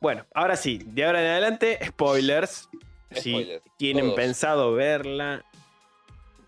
[0.00, 2.68] bueno, ahora sí, de ahora en adelante, spoilers.
[3.12, 4.16] Si tienen todos.
[4.16, 5.36] pensado verla.
[5.36, 5.42] no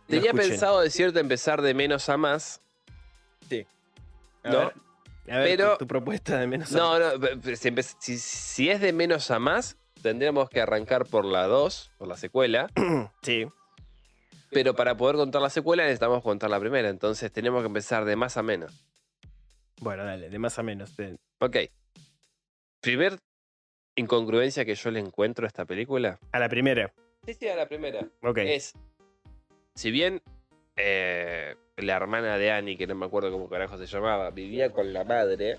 [0.06, 0.48] Tenía escuchen.
[0.50, 2.60] pensado decirte empezar de menos a más.
[4.42, 4.58] A ¿no?
[4.58, 4.72] ver,
[5.30, 6.74] a ver Pero- tu, tu propuesta de menos.
[6.74, 10.60] a- No, no, pe- si, empe- si- si es de menos a más, tendríamos que
[10.60, 12.66] arrancar por la 2, por la secuela.
[13.22, 13.46] Sí,
[14.54, 16.88] Pero para poder contar la secuela necesitamos contar la primera.
[16.88, 18.86] Entonces tenemos que empezar de más a menos.
[19.80, 20.96] bueno, dale, de más a menos.
[20.96, 21.56] de- Ok.
[22.80, 23.18] Primer
[23.96, 26.18] incongruencia que yo le encuentro a esta película.
[26.32, 26.92] A la primera.
[27.26, 28.06] Sí, sí, a la primera.
[28.22, 28.38] Ok.
[28.38, 28.72] Es.
[29.74, 30.22] Si bien
[30.76, 34.92] eh, la hermana de Annie, que no me acuerdo cómo carajo se llamaba, vivía con
[34.92, 35.58] la madre,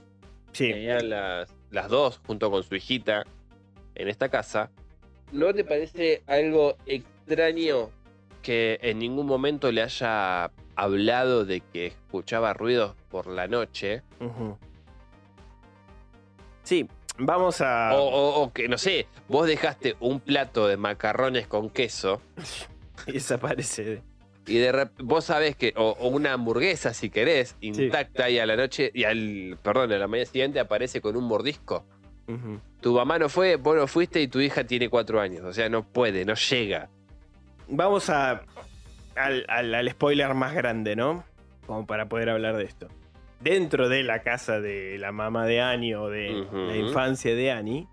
[0.54, 3.26] sí, tenían las, las dos junto con su hijita
[3.96, 4.72] en esta casa.
[5.32, 7.90] ¿No te parece algo extraño
[8.46, 14.04] que en ningún momento le haya hablado de que escuchaba ruidos por la noche?
[16.64, 17.92] Sí, vamos a.
[17.96, 22.22] O, o- o que, no sé, vos dejaste un plato de macarrones con queso
[23.08, 24.02] Y desaparece.
[24.48, 28.46] y de rep- vos sabés que, o, o una hamburguesa si querés, intacta y a
[28.46, 31.84] la noche, y al, perdón, a la mañana siguiente aparece con un mordisco.
[32.82, 35.44] Tu mamá no fue, vos no fuiste y tu hija tiene cuatro años.
[35.46, 36.90] O sea, no puede, no llega.
[37.68, 38.42] Vamos a.
[39.16, 41.24] Al, al- al spoiler más grande, ¿no?
[41.66, 42.88] Como para poder hablar de esto.
[43.40, 47.88] Dentro de la casa de la mamá de Annie o de la infancia de Annie,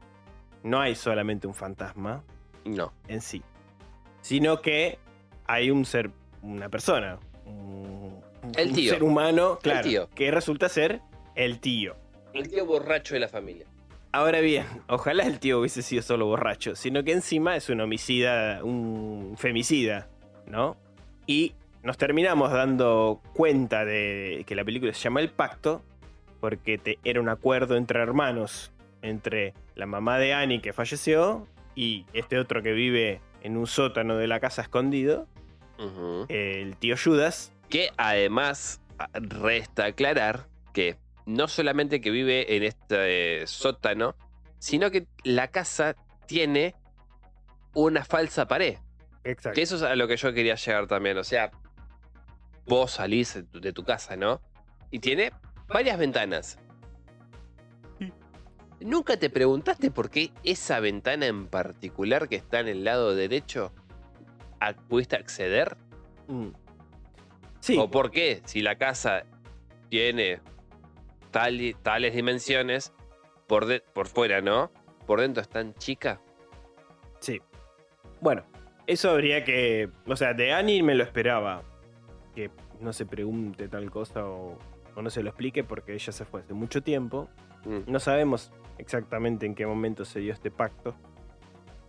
[0.62, 2.24] no hay solamente un fantasma
[2.64, 2.92] No.
[3.08, 3.42] en sí,
[4.20, 4.98] sino que
[5.46, 6.10] hay un ser,
[6.42, 8.20] una persona, un,
[8.56, 8.92] El un tío.
[8.94, 10.08] ser humano, claro, tío.
[10.14, 11.00] que resulta ser
[11.34, 11.96] el tío.
[12.32, 13.66] El tío borracho de la familia.
[14.12, 18.62] Ahora bien, ojalá el tío hubiese sido solo borracho, sino que encima es un homicida,
[18.62, 20.08] un femicida,
[20.46, 20.76] ¿no?
[21.26, 25.80] Y nos terminamos dando cuenta de que la película se llama El Pacto,
[26.40, 28.70] porque te- era un acuerdo entre hermanos,
[29.00, 34.16] entre la mamá de Annie que falleció y este otro que vive en un sótano
[34.16, 35.26] de la casa escondido,
[36.28, 37.52] el tío Judas.
[37.70, 38.80] Que además
[39.14, 40.96] resta aclarar que
[41.26, 44.14] no solamente que vive en este sótano,
[44.58, 45.94] sino que la casa
[46.26, 46.74] tiene
[47.74, 48.78] una falsa pared.
[49.24, 49.54] Exacto.
[49.54, 51.16] Que eso es a lo que yo quería llegar también.
[51.18, 51.50] O sea,
[52.66, 54.40] vos salís de tu- de tu casa, ¿no?
[54.90, 55.32] Y tiene
[55.68, 56.58] varias ventanas.
[58.80, 63.72] ¿Nunca te preguntaste por qué esa ventana en particular que está en el lado derecho
[64.60, 65.76] a- pudiste acceder?
[66.26, 66.48] Mm.
[67.60, 69.22] Sí, ¿O por qué, si la casa
[69.88, 70.40] tiene
[71.32, 72.92] tal y- tales dimensiones,
[73.48, 74.70] por, de- por fuera, ¿no?
[75.06, 76.20] Por dentro es tan chica.
[77.18, 77.40] Sí.
[78.20, 78.44] Bueno,
[78.86, 79.90] eso habría que.
[80.06, 81.62] O sea, de Annie me lo esperaba.
[82.34, 84.56] Que no se pregunte tal cosa o,
[84.94, 87.28] o no se lo explique porque ella se fue hace mucho tiempo.
[87.64, 87.80] Mm.
[87.90, 90.94] No sabemos exactamente en qué momento se dio este pacto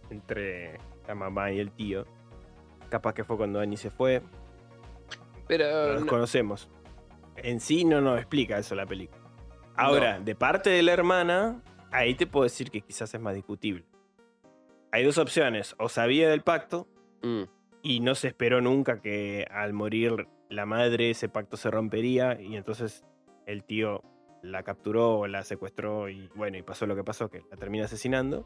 [0.09, 0.77] entre
[1.07, 2.05] la mamá y el tío.
[2.89, 4.21] Capaz que fue cuando Annie se fue.
[5.47, 6.69] Pero no- conocemos.
[7.35, 9.22] en sí no nos explica eso la película.
[9.75, 11.61] Ahora, de parte de la hermana,
[11.91, 13.85] ahí te puedo decir que quizás es más discutible.
[14.91, 16.87] Hay dos opciones, o sabía del pacto
[17.23, 17.43] Mm,
[17.81, 22.55] y no se esperó nunca que al morir la madre ese pacto se rompería y
[22.55, 23.03] entonces
[23.47, 24.03] el tío
[24.41, 27.85] la capturó o la secuestró y bueno, y pasó lo que pasó, que la termina
[27.85, 28.45] asesinando.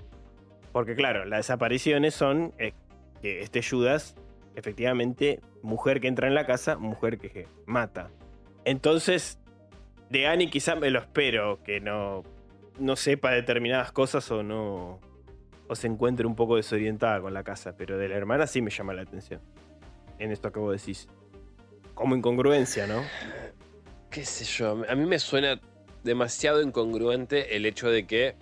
[0.71, 2.73] Porque claro, las desapariciones son eh,
[3.21, 4.15] que este Judas,
[4.55, 8.11] efectivamente, mujer que entra en la casa, mujer que mata.
[8.63, 9.39] Entonces,
[10.09, 12.23] de Annie quizás me lo espero, que no,
[12.79, 14.99] no sepa determinadas cosas o no...
[15.69, 18.69] O se encuentre un poco desorientada con la casa, pero de la hermana sí me
[18.71, 19.41] llama la atención.
[20.17, 21.09] En esto que vos decís.
[21.93, 23.01] Como incongruencia, ¿no?
[24.09, 25.59] qué sé yo, a mí me suena
[26.03, 28.35] demasiado incongruente el hecho de que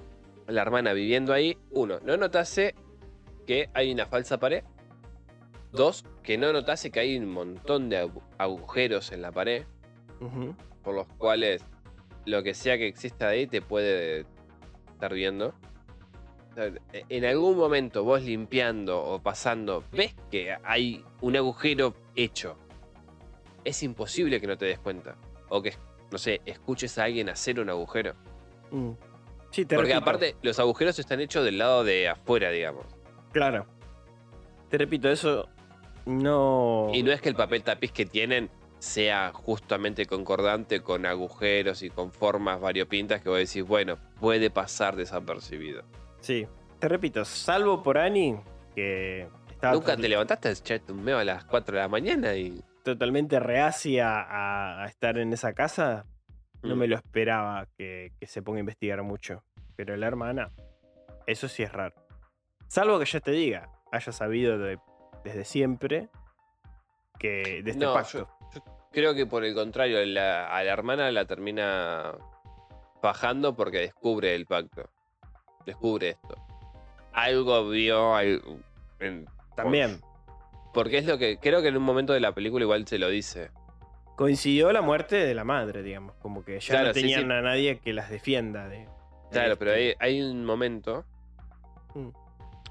[0.48, 2.76] la hermana viviendo ahí, uno, no notase
[3.48, 4.64] que hay una falsa pared.
[5.72, 9.64] Dos, que no notase que hay un montón de agu- agujeros en la pared.
[10.86, 11.66] Por los cuales
[12.26, 14.26] lo que sea que exista ahí te puede
[14.94, 15.54] estar viendo.
[16.54, 16.72] Sea,
[17.10, 22.56] En algún momento vos limpiando o pasando, ves que hay un agujero hecho.
[23.66, 25.18] Es imposible que no te des cuenta.
[25.50, 25.74] O que,
[26.12, 28.14] no sé, escuches a alguien hacer un agujero.
[28.72, 28.92] Mm.
[29.52, 30.10] Sí, te Porque repito.
[30.10, 32.86] aparte, los agujeros están hechos del lado de afuera, digamos.
[33.32, 33.66] Claro.
[34.70, 35.48] Te repito, eso
[36.06, 36.90] no.
[36.94, 38.50] Y no es que el papel tapiz que tienen
[38.80, 44.96] sea justamente concordante con agujeros y con formas variopintas que vos decís, bueno, puede pasar
[44.96, 45.84] desapercibido.
[46.20, 46.48] Sí.
[46.80, 48.38] Te repito, salvo por Annie,
[48.76, 52.62] que estaba Nunca te levantaste a un meo a las 4 de la mañana y.
[52.84, 56.06] totalmente reacia a, a estar en esa casa,
[56.62, 56.80] no Mm.
[56.80, 59.44] me lo esperaba que, que se ponga a investigar mucho.
[59.76, 60.52] Pero la hermana,
[61.26, 61.96] eso sí es raro.
[62.68, 64.80] Salvo que ya te diga, haya sabido de-
[65.24, 66.10] desde siempre
[67.20, 68.12] que de este No, pacto.
[68.20, 68.35] yo, yo
[68.96, 72.14] creo que por el contrario, la- a la hermana la termina
[73.04, 74.90] bajando porque descubre el pacto.
[75.66, 76.36] Descubre esto.
[77.14, 78.20] Algo vio.
[79.00, 80.02] en- También.
[80.74, 81.38] Porque es lo que.
[81.38, 83.52] Creo que en un momento de la película igual se lo dice.
[84.16, 86.16] Coincidió la muerte de la madre, digamos.
[86.22, 87.32] Como que ya Claro, no tenían sí.
[87.32, 88.68] a nadie que las defienda.
[88.68, 88.88] De, de
[89.32, 89.98] Claro, pero esto.
[90.02, 91.06] hay, hay un momento
[91.94, 92.10] Mm.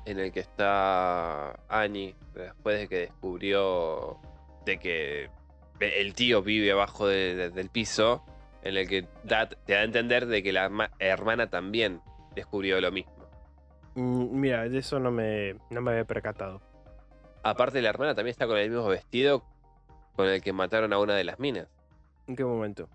[0.06, 4.18] en el que está Annie, después de que descubrió
[4.64, 5.30] de que
[5.80, 8.24] el tío vive abajo de- de- del piso,
[8.62, 12.00] en el que da- te da a entender de que la herma- hermana también
[12.34, 13.12] descubrió lo mismo.
[13.94, 16.60] Mm, Mira, de eso no me, no me había percatado.
[17.42, 19.44] Aparte, la hermana también está con el mismo vestido
[20.16, 21.68] con el que mataron a una de las minas.
[22.26, 22.88] ¿En qué momento?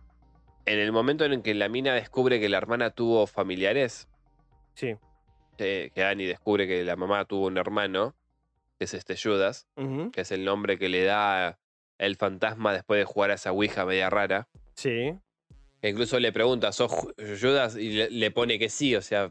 [0.65, 4.07] En el momento en el que la mina descubre que la hermana tuvo familiares,
[4.73, 4.95] Sí.
[5.57, 8.15] que, que Annie descubre que la mamá tuvo un hermano,
[8.77, 9.67] que es este Judas,
[10.13, 11.59] que es el nombre que le da
[11.99, 14.47] el fantasma después de jugar a esa Ouija media rara.
[14.73, 15.13] Sí.
[15.81, 17.75] Que incluso le pregunta, ¿sos Ju- Judas?
[17.77, 19.29] Y le, le pone que sí, o sea,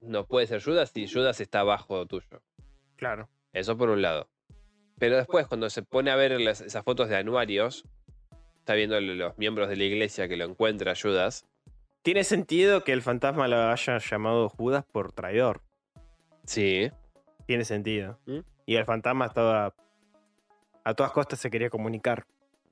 [0.00, 2.42] no puede ser Judas si Judas está abajo tuyo.
[2.96, 3.28] Claro.
[3.52, 4.28] Eso por un lado.
[4.98, 7.84] Pero después, cuando se pone a ver las- esas fotos de anuarios,
[8.58, 11.46] está viendo los miembros de la iglesia que lo encuentra Judas.
[12.02, 15.62] Tiene sentido que el fantasma lo haya llamado Judas por traidor.
[16.44, 16.90] Sí.
[17.46, 18.18] Tiene sentido.
[18.26, 18.38] ¿Mm?
[18.66, 19.74] Y el fantasma estaba.
[20.84, 22.24] A todas costas se quería comunicar.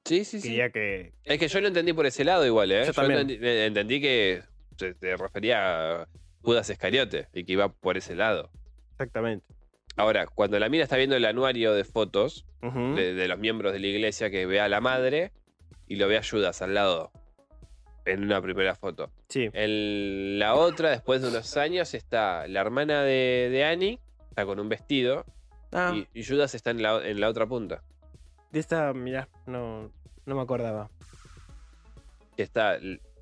[0.05, 0.57] Sí, sí, sí.
[0.73, 1.13] Que.
[1.25, 2.85] Es que yo lo entendí por ese lado igual, ¿eh?
[2.87, 3.21] Yo también.
[3.21, 4.43] entendí, eh, entendí que
[4.77, 6.09] se, se refería a
[6.43, 8.51] Judas Iscariote y que iba por ese lado.
[8.93, 9.45] Exactamente.
[9.97, 13.81] Ahora, cuando la mina está viendo el anuario de fotos de, de los miembros de
[13.81, 15.33] la iglesia, que ve a la madre
[15.87, 17.11] y lo ve a Judas al lado
[18.07, 19.11] en una primera foto.
[19.29, 19.51] Sí.
[19.53, 23.99] En la otra, después de unos años, está la hermana de, de Annie,
[24.31, 25.25] está con un vestido,
[25.73, 27.83] Ah, y, y Judas está en la, en la otra punta.
[28.53, 29.91] De esta, mirá, no,
[30.27, 30.91] no me acordaba.
[32.37, 32.79] Está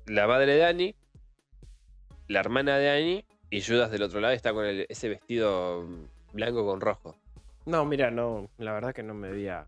[0.07, 0.95] la madre de Annie,
[2.27, 5.85] la hermana de Annie, y Judas del otro lado está con el- ese vestido
[6.33, 7.15] blanco con rojo.
[7.65, 9.65] No, mira, no, la verdad que no me había.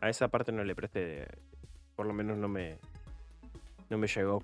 [0.00, 1.26] A esa parte no le presté.
[1.96, 2.76] Por lo menos no me.
[3.90, 4.42] No me llegó.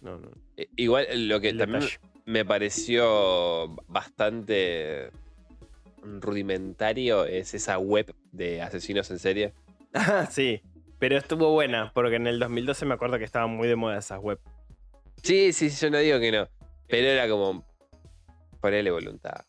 [0.00, 0.28] No, no.
[0.56, 1.98] Eh, Igual lo que el también detalle.
[2.26, 5.10] me pareció bastante
[6.02, 9.54] rudimentario es esa web de asesinos en serie.
[9.94, 10.62] Ah, sí.
[10.98, 14.20] Pero estuvo buena, porque en el 2012 me acuerdo que estaban muy de moda esas
[14.20, 14.38] web.
[15.22, 16.48] Sí, sí, yo no digo que no.
[16.88, 17.64] Pero era como.
[18.60, 19.44] Ponele voluntad.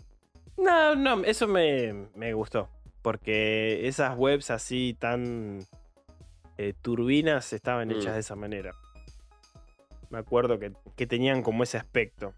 [0.57, 2.69] No, no, eso me, me gustó.
[3.01, 5.59] Porque esas webs así tan
[6.57, 7.91] eh, turbinas estaban Mm.
[7.91, 8.73] hechas de esa manera.
[10.09, 12.33] Me acuerdo que, que tenían como ese aspecto.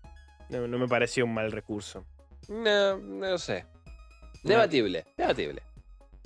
[0.49, 2.05] No, no me pareció un mal recurso.
[2.47, 3.66] No, no sé.
[4.44, 5.62] Debatible, debatible.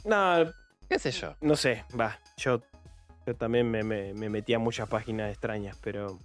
[0.06, 0.52] No,
[0.90, 1.36] ¿Qué sé yo?
[1.42, 2.20] no sé, va.
[2.38, 2.62] Yo
[3.26, 6.18] Yo también me, me- me metí a muchas páginas extrañas, pero.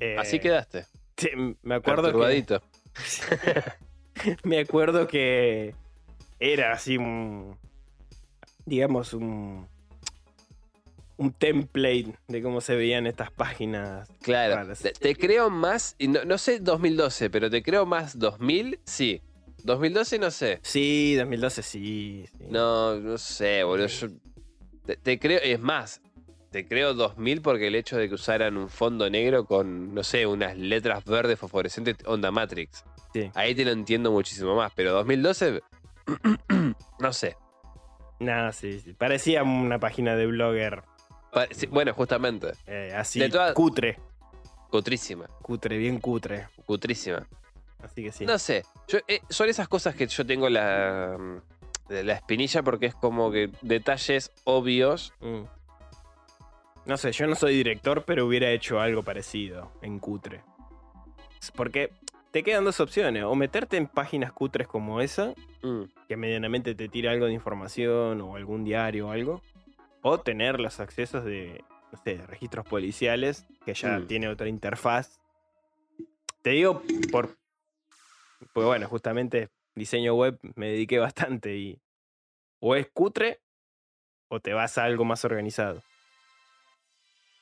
[0.00, 0.86] eh, Así quedaste.
[1.16, 1.28] sí,
[1.62, 2.60] me acuerdo que,
[4.44, 5.74] me acuerdo que
[6.38, 7.56] era así un.
[8.66, 9.68] Digamos, un.
[11.16, 14.08] Un template de cómo se veían estas páginas.
[14.22, 14.54] Claro.
[14.56, 14.78] raras.
[14.80, 19.20] Te, te creo más, no, no sé 2012, pero te creo más 2000, sí.
[19.64, 20.58] 2012 no sé.
[20.62, 22.24] Sí, 2012 sí.
[22.38, 22.46] sí.
[22.50, 23.86] No, no sé, boludo.
[23.86, 24.08] Yo
[24.86, 26.00] te, te creo, es más,
[26.50, 30.26] te creo 2000 porque el hecho de que usaran un fondo negro con, no sé,
[30.26, 32.84] unas letras verdes fosforescentes, onda Matrix.
[33.12, 33.30] Sí.
[33.34, 35.60] Ahí te lo entiendo muchísimo más, pero 2012,
[36.98, 37.36] no sé.
[38.18, 38.92] Nada, sí, sí.
[38.92, 40.82] Parecía una página de blogger
[41.32, 43.98] Pa- sí, bueno, justamente, eh, así, De todas- cutre.
[44.70, 46.48] cutrísima, Cutre, bien cutre.
[46.66, 47.26] cutrísima.
[47.82, 48.24] Así que sí.
[48.26, 52.86] No sé, yo, eh, son esas cosas que yo tengo la, mm, la espinilla porque
[52.86, 55.12] es como que detalles obvios.
[55.20, 55.42] Mm.
[56.86, 60.42] No sé, yo no soy director, pero hubiera hecho algo parecido en cutre.
[61.54, 61.92] Porque
[62.30, 63.24] te quedan dos opciones.
[63.24, 68.22] O meterte en páginas cutres como esa, Mm, que medianamente te tira algo de información
[68.22, 69.42] o algún diario o algo.
[70.00, 71.62] O tener los accesos de,
[71.92, 74.06] no sé, de registros policiales, que ya Mm.
[74.06, 75.20] tiene otra interfaz.
[76.42, 77.36] Te digo por...
[78.52, 81.80] Pues bueno, justamente diseño web me dediqué bastante y...
[82.60, 83.40] O es cutre
[84.28, 85.82] o te vas a algo más organizado.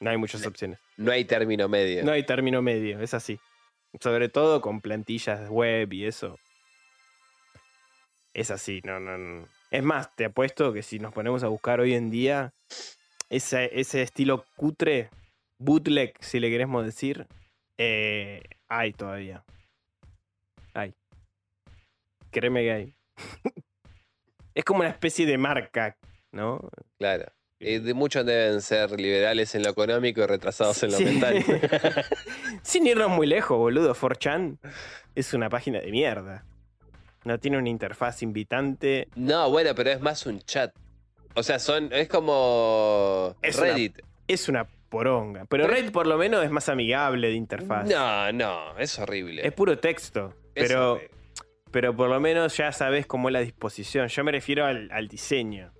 [0.00, 0.78] No hay muchas opciones.
[0.96, 2.04] No hay término medio.
[2.04, 3.40] No hay término medio, es así.
[4.00, 6.38] Sobre todo con plantillas web y eso.
[8.32, 9.48] Es así, no, no, no.
[9.70, 12.52] Es más, te apuesto que si nos ponemos a buscar hoy en día
[13.28, 15.10] ese, ese estilo cutre,
[15.58, 17.26] bootleg, si le queremos decir,
[17.76, 19.44] eh, hay todavía.
[22.30, 22.94] Créeme que hay.
[24.54, 25.96] es como una especie de marca,
[26.32, 26.60] ¿no?
[26.98, 27.26] Claro.
[27.60, 31.04] Y de muchos deben ser liberales en lo económico y retrasados en lo Sí.
[31.04, 31.44] mental.
[32.62, 33.94] Sin irnos muy lejos, boludo.
[33.94, 34.58] 4chan
[35.16, 36.44] es una página de mierda.
[37.24, 39.08] No tiene una interfaz invitante.
[39.16, 40.72] No, bueno, pero es más un chat.
[41.34, 41.92] O sea, son.
[41.92, 43.34] Es como.
[43.42, 43.98] Es una- Reddit.
[44.28, 45.44] Es una poronga.
[45.46, 47.88] Pero Pero- Reddit por lo menos es más amigable de interfaz.
[47.88, 49.44] No, no, es horrible.
[49.44, 50.32] Es puro texto.
[50.54, 51.10] Es Pero, horrible.
[51.70, 54.08] Pero por lo menos ya sabes cómo es la disposición.
[54.08, 55.72] Yo me refiero al, al diseño.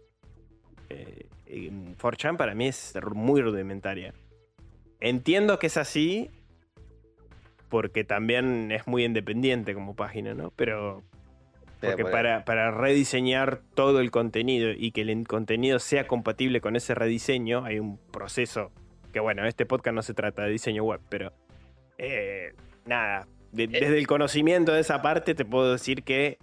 [0.90, 4.14] Eh, en 4chan para mí es muy rudimentaria.
[5.00, 6.30] Entiendo que es así.
[7.68, 10.50] Porque también es muy independiente como página, ¿no?
[10.56, 11.02] Pero
[11.80, 16.94] Pero Porque para rediseñar todo el contenido y que el contenido sea compatible con ese
[16.94, 18.72] rediseño, hay un proceso
[19.12, 21.32] que, bueno, este podcast no se trata de diseño web, pero
[21.98, 22.54] eh,
[22.86, 23.26] nada,
[23.66, 26.38] de- desde el conocimiento de esa parte te puedo decir que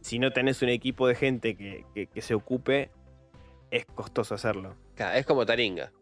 [0.00, 2.90] si no tenés un equipo de gente que, que- que se ocupe,
[3.70, 4.74] es costoso hacerlo.
[4.94, 5.92] claro, es como Taringa.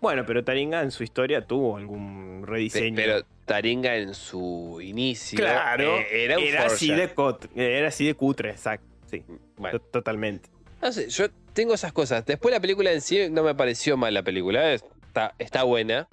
[0.00, 2.94] Bueno, pero Taringa en su historia tuvo algún rediseño.
[2.96, 5.38] Pero Taringa en su inicio.
[5.38, 7.10] claro, eh, era un así de
[7.56, 8.86] era así de cutre, exacto.
[9.10, 9.24] Sí,
[9.56, 10.50] Bueno, to- totalmente.
[10.82, 12.26] no sé, yo tengo esas cosas.
[12.26, 14.72] Después la película en sí no me pareció mal la película.
[14.74, 16.06] Está, está buena.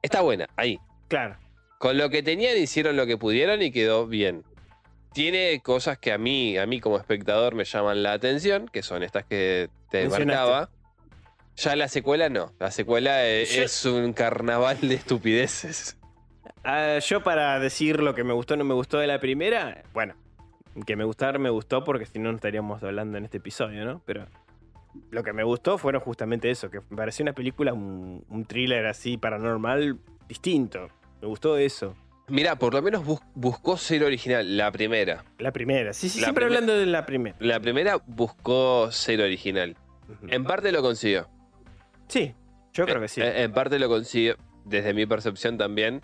[0.00, 0.78] Está buena, ahí.
[1.08, 1.36] Claro.
[1.78, 4.44] Con lo que tenían hicieron lo que pudieron y quedó bien.
[5.12, 9.02] Tiene cosas que a mí, a mí como espectador me llaman la atención, que son
[9.02, 10.70] estas que te marcaba.
[11.56, 12.52] Ya la secuela no.
[12.58, 15.96] La secuela Yo- es un carnaval de estupideces.
[16.64, 19.84] Ah, yo para decir lo que me gustó o no me gustó de la primera,
[19.92, 20.14] bueno,
[20.86, 24.02] que me gustar me gustó porque si no no estaríamos hablando en este episodio, ¿no?
[24.06, 24.26] Pero
[25.10, 28.86] lo que me gustó fueron justamente eso, que me pareció una película, un, un thriller
[28.86, 30.88] así paranormal distinto.
[31.20, 31.94] Me gustó eso.
[32.28, 35.24] Mira, por lo menos bus- buscó ser original, la primera.
[35.38, 37.36] La primera, sí, sí, La siempre hablando de la primera.
[37.38, 39.76] La primera buscó ser original.
[40.28, 41.28] En parte lo consiguió.
[42.08, 42.34] Sí,
[42.72, 43.20] yo creo que sí.
[43.20, 46.00] En, en parte lo consiguió, desde mi percepción también.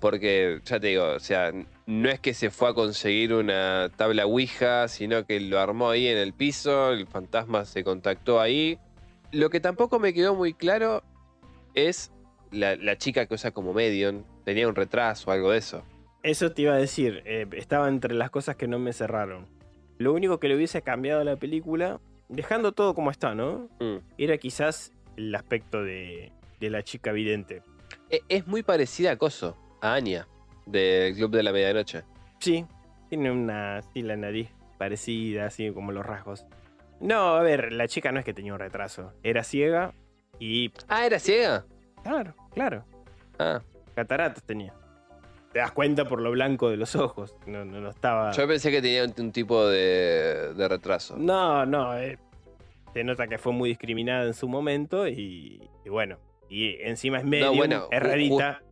[0.00, 1.50] Porque, ya te digo, o sea,
[1.86, 6.08] no es que se fue a conseguir una tabla Ouija, sino que lo armó ahí
[6.08, 8.78] en el piso, el fantasma se contactó ahí.
[9.32, 11.02] Lo que tampoco me quedó muy claro
[11.74, 12.12] es
[12.50, 14.24] la, la chica que usa como medium.
[14.44, 15.82] Tenía un retraso o algo de eso.
[16.22, 19.46] Eso te iba a decir, eh, estaba entre las cosas que no me cerraron.
[19.98, 23.68] Lo único que le hubiese cambiado a la película, dejando todo como está, ¿no?
[23.80, 23.96] Mm.
[24.18, 27.62] Era quizás el aspecto de, de la chica vidente.
[28.10, 30.26] E- Es muy parecida a Coso, a Anya,
[30.66, 32.02] del Club de la Medianoche.
[32.40, 32.64] Sí,
[33.08, 36.46] tiene una, sí, la nariz parecida, así como los rasgos.
[37.00, 39.92] No, a ver, la chica no es que tenía un retraso, era ciega
[40.38, 40.72] y...
[40.88, 41.66] Ah, ¿era ciega?
[42.02, 42.84] Claro, claro,
[43.38, 43.60] Ah,
[43.94, 44.74] cataratas tenía.
[45.52, 48.32] Te das cuenta por lo blanco de los ojos, no, no, no estaba...
[48.32, 51.16] yo pensé que tenía un, un tipo de, de retraso.
[51.16, 52.18] No, no, eh,
[52.92, 56.18] se nota que fue muy discriminada en su momento y, y bueno,
[56.48, 58.62] y encima es medio, bueno, es ju- rarita.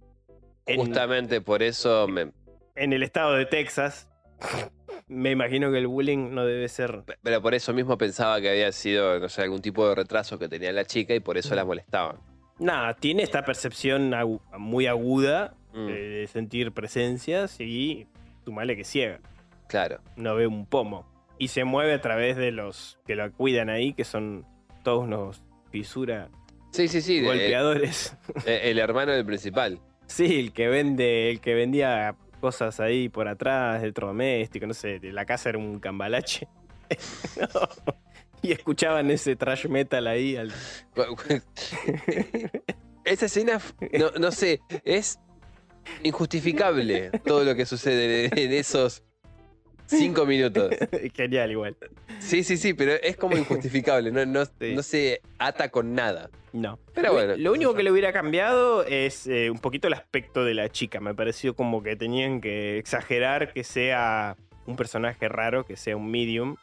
[0.66, 2.33] En- Justamente por eso me,
[2.75, 4.09] en el estado de Texas,
[5.07, 7.05] me imagino que el bullying no debe ser.
[7.23, 10.49] Pero por eso mismo pensaba que había sido, no sé, algún tipo de retraso que
[10.49, 12.16] tenía la chica y por eso la molestaban.
[12.62, 18.06] Nada, tiene esta percepción agu- muy aguda Mm, de, de sentir presencias y
[18.44, 19.20] sumale que ciega,
[19.68, 20.00] Claro.
[20.16, 21.06] no ve un pomo.
[21.38, 24.44] Y se mueve a través de los que lo cuidan ahí, que son
[24.84, 26.28] todos unos fisura
[26.72, 27.22] Sí, sí, sí.
[27.22, 28.16] golpeadores.
[28.46, 29.80] eh, el hermano del principal.
[30.06, 35.10] Sí, el que vende, el que vendía cosas ahí por atrás, electrodoméstico, no sé, de
[35.12, 36.48] la casa era un cambalache.
[38.49, 40.53] y escuchaban ese trash metal ahí al
[43.05, 43.61] Esa escena,
[43.99, 45.18] no, no sé, es
[46.05, 49.03] injustificable todo lo que sucede en- esos
[49.86, 50.72] cinco minutos.
[51.14, 51.76] Genial igual.
[52.20, 54.74] Sí, sí, sí, pero es como injustificable, no, no, Sí.
[54.74, 56.30] no se ata con nada.
[56.53, 56.78] No.
[56.95, 57.34] Pero bueno.
[57.36, 61.01] Lo único que le hubiera cambiado es eh, un poquito el aspecto de la chica.
[61.01, 64.36] Me pareció como que tenían que exagerar que sea
[64.66, 66.57] un personaje raro, que sea un medium.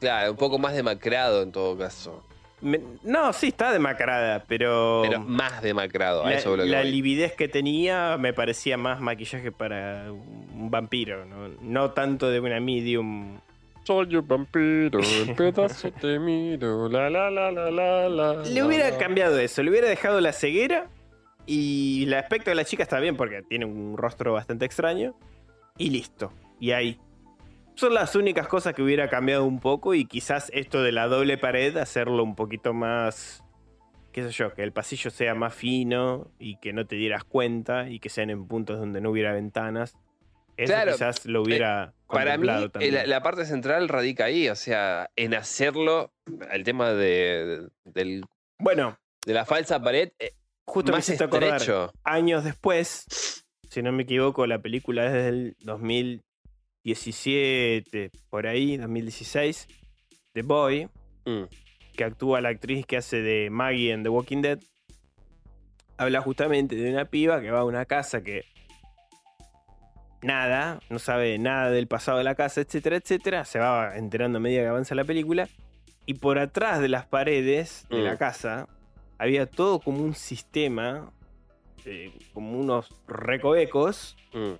[0.00, 2.24] Claro, un poco más demacrado en todo caso.
[2.62, 6.70] Me- no, sí, está demacrada, pero, Pero más demacrado, a la, eso es lo que
[6.70, 6.90] la voy.
[6.90, 12.60] lividez que tenía me parecía más maquillaje para un vampiro, no, no tanto de una
[12.60, 13.38] medium.
[13.84, 18.34] Soy un vampiro, en pedazos te miro, la la la la la la.
[18.44, 20.86] Le hubiera cambiado eso, le hubiera dejado la ceguera
[21.46, 25.14] y el aspecto de la chica está bien porque tiene un rostro bastante extraño
[25.78, 26.30] y listo.
[26.60, 26.98] Y ahí.
[27.80, 31.38] Son las únicas cosas que hubiera cambiado un poco y quizás esto de la doble
[31.38, 33.42] pared hacerlo un poquito más,
[34.12, 37.88] qué sé yo, que el pasillo sea más fino y que no te dieras cuenta
[37.88, 39.96] y que sean en puntos donde no hubiera ventanas.
[40.58, 42.92] Eso Claro, quizás lo hubiera Para mí, eh, también.
[42.92, 46.12] la, la parte central radica ahí, o sea, en hacerlo,
[46.52, 48.26] el tema de, del-
[48.58, 50.32] Bueno, de la falsa pared, eh,
[50.66, 51.54] justo me más acordar.
[51.54, 51.90] estrecho.
[52.04, 55.56] años después, si no me equivoco, la película es del
[56.84, 59.68] 2017, por ahí, 2016,
[60.32, 60.88] The Boy,
[61.26, 61.42] Mm,
[61.94, 64.58] que actúa la actriz que hace de Maggie en The Walking Dead,
[65.98, 68.46] habla justamente de una piba que va a una casa que
[70.22, 74.40] nada, no sabe nada del pasado de la casa, etcétera, etcétera, se va enterando a
[74.40, 75.46] medida que avanza la película,
[76.06, 78.18] y por atrás de las paredes de la Mm.
[78.18, 78.66] casa
[79.18, 81.12] había todo como un sistema,
[81.84, 84.52] eh, como unos recovecos, mm.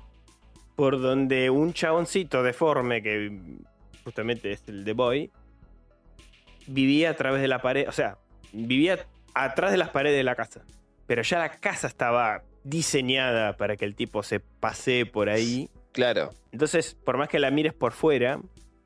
[0.81, 3.39] Por donde un chaboncito deforme, que
[4.03, 5.31] justamente es el The Boy,
[6.67, 8.17] vivía a través de la pared, o sea,
[8.55, 10.63] vivía atrás de las paredes de la casa.
[11.07, 15.69] Pero ya la casa estaba diseñada para que el tipo se pasee por ahí.
[15.93, 16.31] Claro.
[16.51, 18.41] Entonces, por más que la mires por fuera,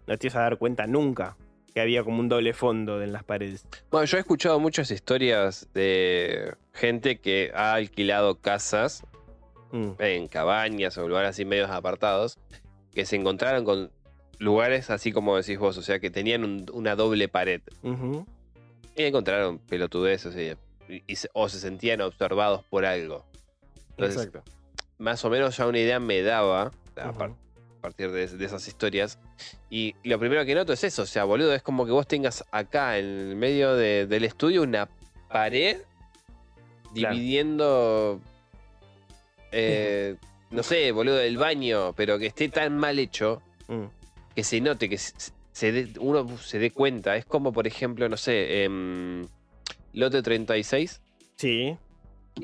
[0.08, 1.36] no te vas a dar cuenta nunca
[1.72, 3.68] que había como un doble fondo en las paredes.
[3.92, 9.04] Bueno, yo he escuchado muchas historias de gente que ha alquilado casas
[9.72, 12.38] Mm, en cabañas o lugares así medios apartados,
[12.94, 13.90] que se encontraron con
[14.38, 17.60] lugares así como decís vos, o sea, que tenían un- una doble pared.
[18.96, 20.56] Y encontraron pelotudeces
[20.88, 21.02] y,
[21.32, 23.24] o se sentían observados por algo.
[23.90, 24.48] Entonces, Exacto.
[24.98, 27.38] más o menos ya una idea me daba a, par- Ujú.
[27.78, 29.18] a partir de, de esas historias.
[29.70, 32.44] Y lo primero que noto es eso, o sea, boludo, es como que vos tengas
[32.52, 34.88] acá en el medio de- del estudio una
[35.28, 35.78] pared
[36.94, 37.14] Claro.
[37.16, 38.20] dividiendo,
[39.54, 40.16] eh,
[40.50, 43.84] no sé, boludo, el baño, pero que esté tan mal hecho Mm,
[44.34, 47.16] que se note, que se, uno se dé cuenta.
[47.16, 49.26] Es como, por ejemplo, no sé, em,
[49.94, 51.00] Lote 36.
[51.36, 51.76] Sí,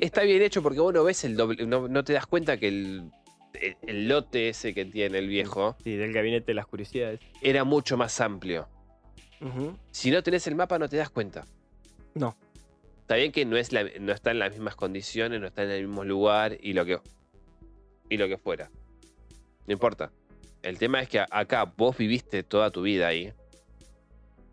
[0.00, 2.68] Está bien hecho porque vos no ves el doble, no, no te das cuenta que
[2.68, 3.10] el,
[3.54, 7.18] el- el lote ese que tiene el viejo sí, del gabinete de las curiosidades.
[7.42, 8.68] era mucho más amplio.
[9.90, 11.44] Si no tenés el mapa no te das cuenta.
[12.14, 12.36] No.
[13.10, 15.70] Está bien que no, es la- no está en las mismas condiciones, no está en
[15.72, 17.00] el mismo lugar y lo que,
[18.08, 18.70] y lo que fuera.
[19.66, 20.12] No importa.
[20.62, 23.32] El tema es que acá vos viviste toda tu vida ahí.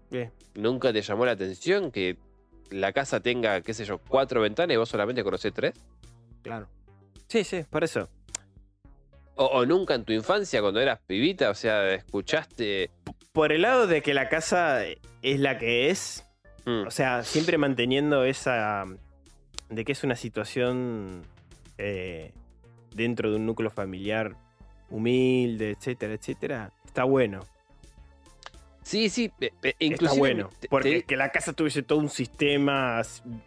[0.09, 0.31] Bien.
[0.55, 2.17] ¿Nunca te llamó la atención que
[2.71, 5.75] la casa tenga, qué sé yo, cuatro ventanas y vos solamente conocés tres?
[6.41, 6.67] Claro.
[7.27, 8.09] Sí, sí, por eso.
[9.35, 12.89] O, o nunca en tu infancia, cuando eras pibita, o sea, escuchaste.
[13.33, 14.83] Por el lado de que la casa
[15.21, 16.26] es la que es,
[16.67, 18.83] Mm, o sea, siempre manteniendo esa.
[19.69, 21.23] de que es una situación
[21.77, 22.31] eh,
[22.93, 24.35] dentro de un núcleo familiar
[24.89, 27.39] humilde, etcétera, etcétera, está bueno.
[28.83, 30.49] Sí, sí, eh, eh, está bueno.
[30.59, 33.01] te- Porque te- que la casa tuviese todo un sistema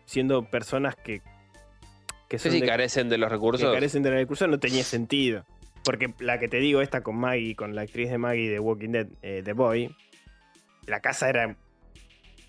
[0.04, 1.22] siendo personas que.
[2.28, 3.72] que son sí, de- carecen de los que recursos.
[3.74, 5.44] carecen de recursos no tenía sentido.
[5.84, 8.90] Porque la que te digo, esta con Maggie, con la actriz de Maggie de Walking
[8.90, 9.94] Dead, eh, The Boy,
[10.86, 11.56] la casa era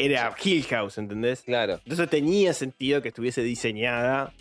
[0.06, 1.42] era Hill House, ¿entendés?
[1.44, 1.80] Claro.
[1.84, 4.34] Entonces tenía sentido que estuviese diseñada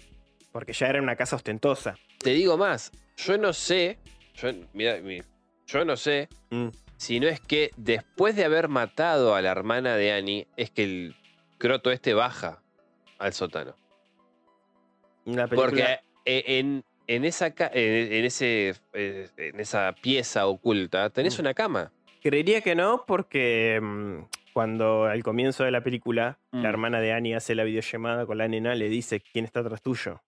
[0.52, 1.96] porque ya era una casa ostentosa.
[2.18, 3.98] Te digo más, yo no sé,
[4.34, 6.68] yo, no sé Mm.
[6.96, 10.82] si no es que después de haber matado a la hermana de Annie, es que
[10.84, 11.16] el
[11.58, 12.62] croto este baja
[13.18, 13.74] al sótano.
[15.24, 21.38] Película- Porque eh, en, en esa, ca- en, ese, eh, en esa pieza oculta tenés
[21.38, 21.40] Mm.
[21.42, 21.92] una cama.
[22.22, 24.18] Creería que no, porque mm,
[24.64, 26.60] cuando al comienzo de la película Mm.
[26.62, 29.80] la hermana de Annie hace la videollamada con la nena, le dice quién está atrás
[29.80, 30.20] tuyo.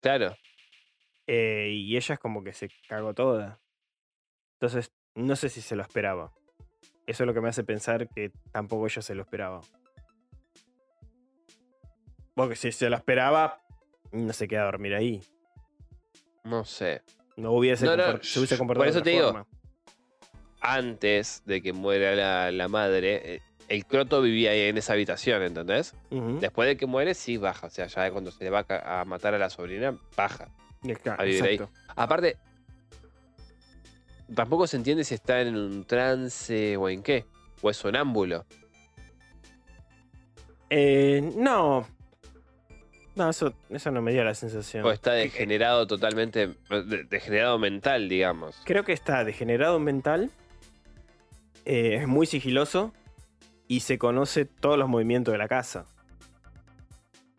[0.00, 0.36] Claro.
[1.26, 3.58] Eh, y ella es como que se cagó toda.
[4.60, 6.32] Entonces, no sé si se lo esperaba.
[7.08, 9.60] Eso es lo que me hace pensar que tampoco ella se lo esperaba.
[12.36, 13.60] Porque si se lo esperaba,
[14.12, 15.20] no se queda a dormir ahí.
[16.44, 17.02] No sé.
[17.36, 19.44] No hubiese, No, no, comport- se hubiese por comportado eso de te digo.
[20.60, 25.42] Antes de que muera la, la madre, eh, el croto vivía ahí en esa habitación,
[25.42, 25.94] ¿entendés?
[26.10, 27.66] Después de que muere, sí baja.
[27.68, 30.48] O sea, ya cuando se le va a matar a la sobrina, baja.
[31.18, 31.36] Ahí.
[31.36, 31.70] Exacto.
[31.94, 32.36] Aparte,
[34.34, 37.24] tampoco se entiende si está en un trance o en qué.
[37.62, 38.44] O es sonámbulo.
[40.70, 41.86] Eh, no.
[43.14, 44.84] No, eso, eso no me dio la sensación.
[44.86, 46.48] O está Que- degenerado totalmente.
[46.70, 48.60] de- Degenerado mental, digamos.
[48.64, 50.30] Creo que está degenerado mental.
[51.64, 52.92] eh, es muy sigiloso.
[53.72, 55.86] Y se conoce todos los movimientos de la casa.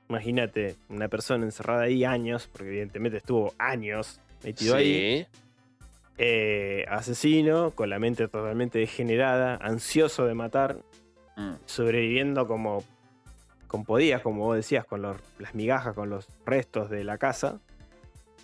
[0.09, 5.27] Imagínate, una persona encerrada ahí años, porque evidentemente estuvo años metido ahí.
[6.17, 10.77] Eh, asesino, con la mente totalmente degenerada, ansioso de matar,
[11.37, 11.53] Mm.
[11.65, 12.83] sobreviviendo como,
[13.67, 17.59] como podías, como vos decías, con los- las migajas, con los restos de la casa,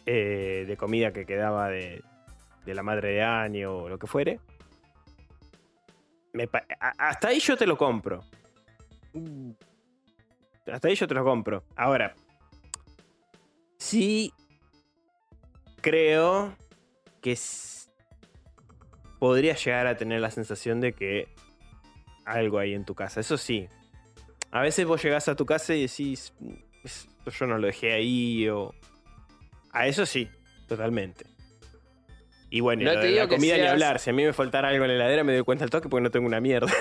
[0.05, 2.03] eh, de comida que quedaba de,
[2.67, 4.39] de la madre de año o lo que fuere.
[6.33, 6.49] Me
[6.97, 8.23] hasta ahí yo te lo compro.
[10.71, 11.63] Hasta ahí yo te lo compro.
[11.75, 12.15] Ahora,
[13.77, 14.31] sí
[15.81, 16.55] creo
[17.21, 17.37] que
[19.19, 21.27] podría llegar a tener la sensación de que
[22.25, 23.19] algo hay en tu casa.
[23.19, 23.67] Eso sí.
[24.51, 26.53] A veces vos llegás a tu casa y decís, "Mm,
[26.83, 28.73] esto yo no lo dejé ahí o...
[29.71, 30.29] A eso sí,
[30.67, 31.25] totalmente.
[32.51, 33.99] Y bueno, No lo te de digo la que comida ni seas- hablar.
[33.99, 36.01] Si a mí me faltara algo en la heladera me doy cuenta al toque porque
[36.03, 36.71] no tengo una mierda.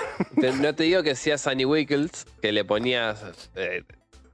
[0.40, 3.22] Te- no te digo que seas Annie Wickles, que le ponías
[3.54, 3.82] eh,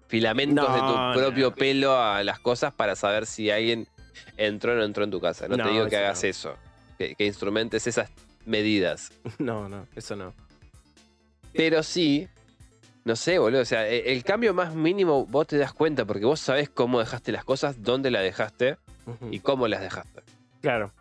[0.07, 1.55] filamentos de tu propio no.
[1.57, 3.89] pelo a las cosas para saber si alguien
[4.37, 5.49] entró o no entró en tu casa.
[5.49, 6.57] No, te digo que hagas eso.
[6.99, 8.11] Que, que instrumentes esas
[8.47, 9.11] medidas.
[9.39, 10.33] no, no, eso no.
[11.53, 12.29] Pero sí,
[13.05, 13.63] no sé, boludo.
[13.63, 17.01] O sea, e- el cambio más mínimo vos te das cuenta porque vos sabés cómo
[17.01, 18.77] dejaste las cosas, dónde las dejaste
[19.33, 20.23] y cómo las dejaste.
[20.61, 20.93] Claro.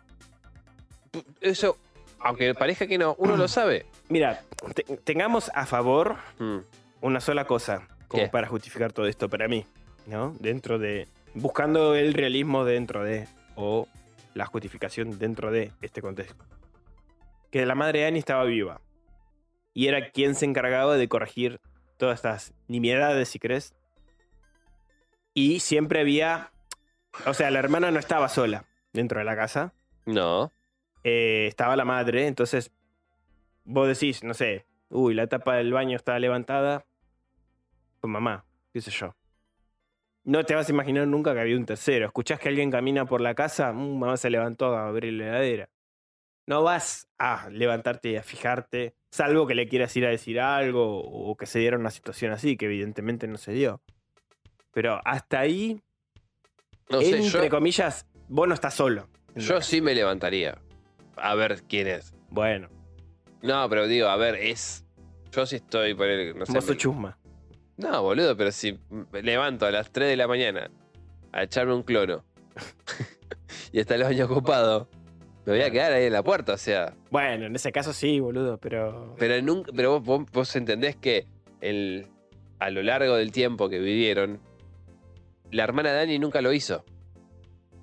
[1.40, 1.76] Eso,
[2.20, 3.86] aunque parezca que no, uno lo sabe.
[4.08, 4.42] Mira,
[4.74, 6.58] te- tengamos a favor Mm,
[7.00, 8.28] una sola cosa como ¿Qué?
[8.28, 9.66] para justificar todo esto para mí,
[10.06, 10.34] ¿no?
[10.40, 11.08] Dentro de.
[11.34, 13.26] Buscando el realismo dentro de.
[13.56, 13.88] O
[14.34, 16.44] la justificación dentro de este contexto.
[17.50, 18.80] Que la madre de Annie estaba viva.
[19.72, 21.60] Y era quien se encargaba de corregir
[21.98, 23.74] todas estas nimiedades, si crees.
[25.34, 26.50] Y siempre había.
[27.26, 29.72] O sea, la hermana no estaba sola dentro de la casa.
[30.06, 30.50] No.
[31.04, 32.72] Eh, estaba la madre, entonces
[33.64, 36.84] vos decís, no sé, uy, la tapa del baño está levantada,
[38.00, 39.14] pues mamá, qué sé yo.
[40.24, 42.06] No te vas a imaginar nunca que había un tercero.
[42.06, 45.68] Escuchás que alguien camina por la casa, "Mm, mamá se levantó a abrir la heladera.
[46.46, 51.00] No vas a levantarte y a fijarte, salvo que le quieras ir a decir algo
[51.02, 53.80] o que se diera una situación así, que evidentemente no se dio.
[54.72, 55.80] Pero hasta ahí,
[56.90, 59.08] No sé, entre yo, comillas, vos no estás solo.
[59.36, 60.58] yo sí me levantaría.
[61.16, 62.14] A ver quién es.
[62.30, 62.68] Bueno,
[63.42, 64.84] No, pero digo, a ver, es.
[65.32, 66.38] Yo sí estoy por el.
[66.38, 67.18] No, sé, vos me- chusma.
[67.76, 68.78] no, boludo, pero si
[69.12, 70.70] me levanto a las 3 de la mañana
[71.32, 72.24] a echarme un clono
[73.72, 74.88] y está el baño ocupado,
[75.44, 76.94] me voy a quedar ahí en la puerta, o sea.
[77.10, 79.14] Bueno, en ese caso sí, boludo, pero.
[79.18, 81.26] Pero, nunca, pero vos, vos- vos entendés que
[81.60, 82.06] el,
[82.60, 84.40] a lo largo del tiempo que vivieron,
[85.50, 86.84] la hermana Dani nunca lo hizo.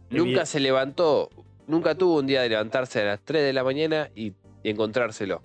[0.10, 1.30] Nunca se levantó,
[1.72, 5.42] nunca tuvo un día de levantarse a las 3 de la mañana y, y encontrárselo.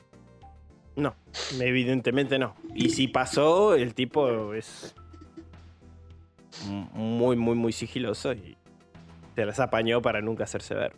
[0.96, 1.14] No,
[1.60, 2.54] evidentemente no.
[2.74, 4.94] Y si pasó, el tipo es.
[6.94, 8.56] Muy, muy, muy sigiloso y
[9.34, 10.94] se las apañó para nunca hacerse ver.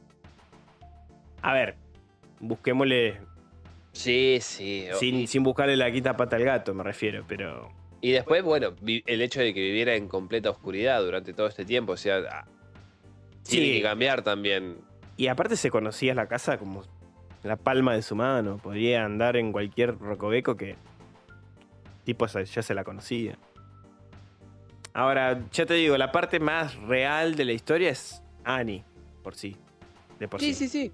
[1.42, 1.76] A ver,
[2.40, 3.20] busquémosle.
[3.92, 4.86] Sí, sí.
[5.00, 7.70] Sin, sin buscarle la quita pata al gato, me refiero, pero.
[8.00, 11.92] Y después, bueno, el hecho de que viviera en completa oscuridad durante todo este tiempo,
[11.92, 12.44] o sea, ah,
[13.42, 13.72] tiene Sí.
[13.72, 14.76] que cambiar también.
[15.18, 16.84] Y aparte se conocía la casa como
[17.42, 18.56] la palma de su mano.
[18.56, 20.76] Podría andar en cualquier rocobeco que
[22.04, 23.36] tipo esa- ya se la conocía.
[24.94, 28.84] Ahora, ya te digo, la parte más real de la historia es Annie,
[29.22, 29.56] por sí.
[30.18, 30.54] De por sí.
[30.54, 30.92] Sí, sí, sí.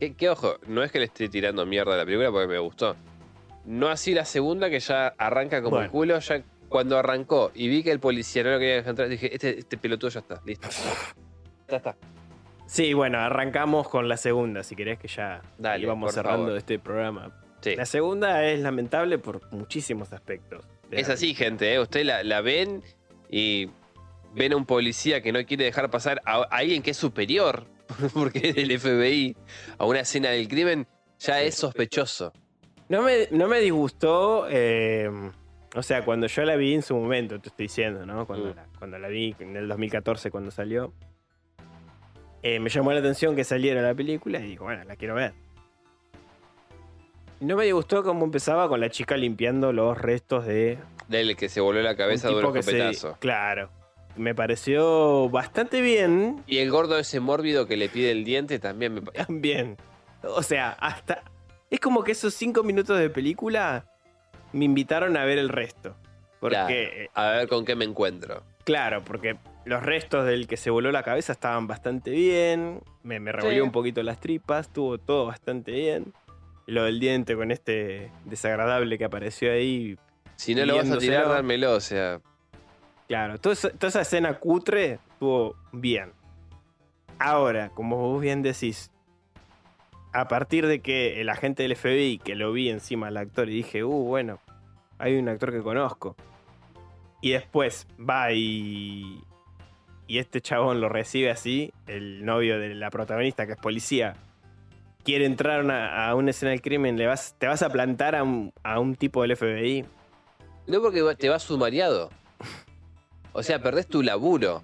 [0.00, 2.58] Que, que, ojo, no es que le esté tirando mierda a la película porque me
[2.58, 2.96] gustó.
[3.64, 6.18] No así la segunda que ya arranca como el culo.
[6.18, 9.58] Ya cuando arrancó y vi que el policía no lo quería dejar entrar, dije, este,
[9.60, 10.68] este pelotudo ya está, listo.
[11.68, 11.96] Ya está.
[12.66, 16.58] Sí, bueno, arrancamos con la segunda, si querés que ya Dale, íbamos por cerrando favor.
[16.58, 17.40] este programa.
[17.60, 17.76] Sí.
[17.76, 20.64] La segunda es lamentable por muchísimos aspectos.
[20.90, 21.80] Es así, gente, ¿eh?
[21.80, 22.82] Ustedes la, la ven
[23.30, 23.68] y
[24.34, 27.64] ven a un policía que no quiere dejar pasar a, a alguien que es superior,
[28.14, 29.36] porque es del FBI,
[29.78, 30.86] a una escena del crimen,
[31.18, 32.32] ya es sospechoso.
[32.88, 35.10] No me, no me disgustó, eh,
[35.74, 38.26] o sea, cuando yo la vi en su momento, te estoy diciendo, ¿no?
[38.26, 38.56] Cuando, Mm.
[38.56, 40.92] la, cuando la vi en el 2014, cuando salió,
[42.46, 45.32] eh, me llamó la atención que saliera la película y digo, bueno, la quiero ver.
[47.40, 50.78] No me disgustó cómo empezaba con la chica limpiando los restos de
[51.08, 52.92] Del que se voló la cabeza de un que se...
[53.18, 53.70] Claro.
[54.16, 58.94] Me pareció bastante bien Y el gordo ese mórbido que le pide el diente también
[58.94, 59.76] me pa- También.
[60.22, 61.22] O sea, hasta.
[61.70, 63.84] Es como que esos cinco minutos de película
[64.52, 65.96] me invitaron a ver el resto.
[66.40, 67.28] Porque, Claro.
[67.32, 68.42] A ver con qué me encuentro.
[68.64, 72.80] claro, porque los restos del que se voló la cabeza estaban bastante bien.
[73.02, 73.66] Me, me revolvió Sí.
[73.66, 76.12] un poquito las tripas, estuvo todo bastante bien.
[76.66, 79.98] Lo del diente con este desagradable que apareció ahí.
[80.36, 82.20] Si no lo vas a tirar, dármelo, o sea.
[83.06, 86.12] Claro, toda esa, toda esa escena cutre estuvo bien.
[87.18, 88.90] Ahora, como vos bien decís,
[90.12, 93.52] a partir de que el agente del FBI, que lo vi encima del actor y
[93.56, 94.40] dije, uh, bueno,
[94.98, 96.16] hay un actor que conozco.
[97.20, 99.22] Y después va y.
[100.06, 104.14] Y este chabón lo recibe así, el novio de la protagonista, que es policía.
[105.02, 108.14] Quiere entrar a una, a una escena del crimen, le vas, te vas a plantar
[108.14, 109.84] a un, a un tipo del FBI.
[110.66, 112.10] No porque te vas sumariado.
[113.32, 114.62] O sea, perdés tu laburo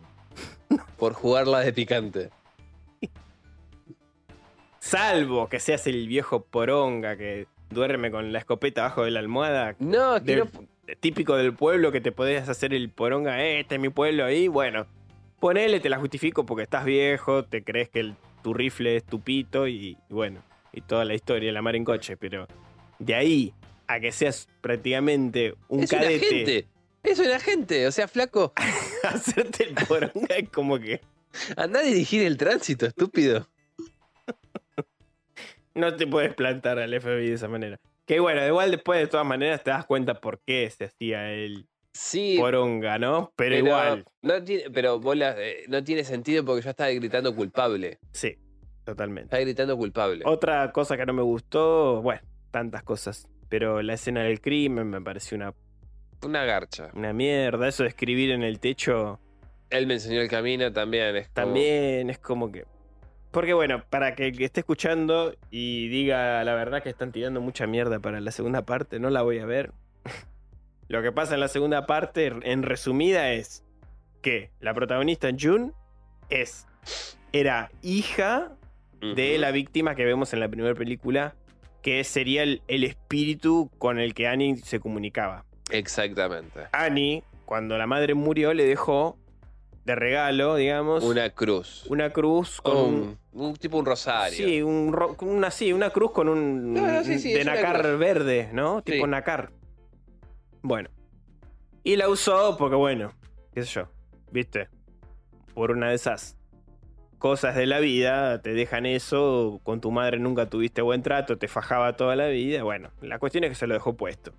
[0.98, 2.30] por jugarla de picante.
[4.78, 9.74] Salvo que seas el viejo poronga que duerme con la escopeta abajo de la almohada.
[9.78, 10.46] No, es que no-
[11.00, 14.48] típico del pueblo que te podés hacer el poronga, "Eh, este es mi pueblo ahí.
[14.48, 14.86] Bueno,
[15.40, 19.20] ponele, te la justifico porque estás viejo, te crees que el- tu rifle es tu
[19.20, 22.16] pito y, y bueno, y toda la historia, la mar en coche.
[22.16, 22.46] Pero
[22.98, 23.54] de ahí
[23.86, 26.66] a que seas prácticamente un es cadete, gente.
[27.02, 27.86] Es una gente.
[27.86, 28.52] O sea, flaco,
[29.04, 31.00] hacerte el poronga es como que
[31.56, 33.48] anda a dirigir el tránsito, estúpido.
[35.74, 37.78] no te puedes plantar al FBI de esa manera.
[38.06, 41.66] Que bueno, igual después de todas maneras te das cuenta por qué se hacía el
[41.92, 43.32] Sí, poronga, ¿no?
[43.36, 47.34] Pero, igual, No tiene, pero vos la- eh, no tiene sentido porque yo estaba gritando
[47.34, 47.98] culpable.
[48.12, 48.36] sí,
[48.84, 49.24] totalmente.
[49.26, 50.22] Estaba gritando culpable.
[50.24, 52.20] Otra cosa que no me gustó, bueno,
[52.50, 53.28] tantas cosas.
[53.48, 55.52] Pero la escena del crimen me pareció una,
[56.24, 56.90] Una garcha.
[56.94, 57.66] una mierda.
[57.66, 59.18] Eso de escribir en el techo
[59.70, 61.16] Él me enseñó el camino también.
[61.16, 62.64] Es como- también es como que.
[63.32, 67.40] Porque bueno, para que el que esté escuchando y diga la verdad que están tirando
[67.40, 69.72] mucha mierda para la segunda parte, no la voy a ver.
[70.90, 73.62] Lo que pasa en la segunda parte, en resumida, es
[74.22, 75.70] que la protagonista June
[76.30, 76.66] es.
[77.32, 78.56] Era hija
[79.00, 81.36] de la víctima que vemos en la primera película,
[81.80, 85.44] que sería el, el espíritu con el que Annie se comunicaba.
[85.70, 86.62] Exactamente.
[86.72, 89.16] Annie, cuando la madre murió, le dejó
[89.84, 91.84] de regalo, digamos, una, Una cruz.
[92.12, 93.18] cruz con un...
[93.32, 94.36] un, un tipo un rosario.
[94.36, 97.80] Sí, un una, sí, una cruz con un No, no, sí, sí, de una nacar
[97.82, 97.98] cruz.
[98.00, 98.82] verde, ¿no?
[98.82, 99.52] Tipo nacar.
[100.62, 100.90] Bueno.
[101.82, 103.12] Y la usó porque, bueno,
[103.54, 103.88] qué sé yo,
[104.30, 104.68] ¿viste?
[105.54, 106.36] Por una de esas
[107.18, 111.48] cosas de la vida, te dejan eso, con tu madre nunca tuviste buen trato, te
[111.48, 114.32] fajaba toda la vida, bueno, la cuestión es que se lo dejó puesto.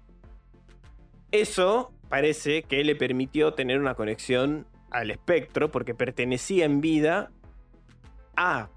[1.31, 7.31] Eso parece que le permitió tener una conexión al espectro porque pertenecía en vida
[8.35, 8.69] a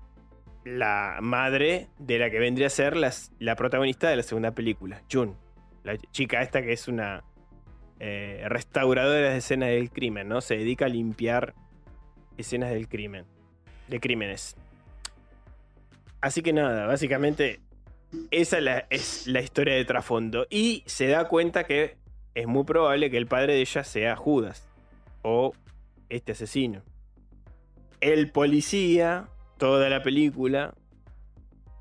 [0.64, 5.03] la madre de la que vendría a ser las- la protagonista de la segunda película,
[5.11, 5.34] June.
[5.82, 7.24] La chica esta que es una
[8.07, 10.43] eh, restauradora de escenas del crimen, ¿no?
[10.43, 11.55] Se dedica a limpiar
[12.37, 13.25] escenas del crimen,
[13.89, 14.57] de crímenes.
[16.21, 17.61] Así que nada, básicamente
[18.31, 20.47] esa es la, es la historia de trasfondo.
[20.51, 21.97] Y se da cuenta que
[22.35, 24.69] es muy probable que el padre de ella sea Judas
[25.23, 25.55] o
[26.11, 26.83] este asesino.
[28.03, 30.75] El policía, toda la película,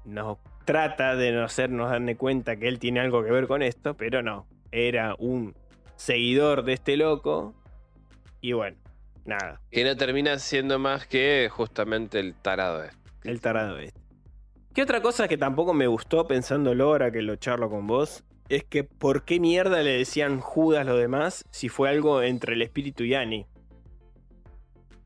[0.06, 3.96] nos trata de no hacernos darle cuenta que él tiene algo que ver con esto,
[3.96, 4.48] pero no.
[4.72, 5.54] Era un
[5.96, 7.54] seguidor de este loco.
[8.42, 8.78] Y bueno,
[9.26, 12.98] nada, Que no termina siendo más que justamente el tarado este.
[13.24, 14.00] el tarado este.
[14.74, 18.24] ¿Qué otra cosa que tampoco me gustó pensándolo ahora que lo charlo con vos?
[18.50, 22.62] es que ¿por qué mierda le decían Judas los demás si fue algo entre el
[22.62, 23.46] espíritu y Annie?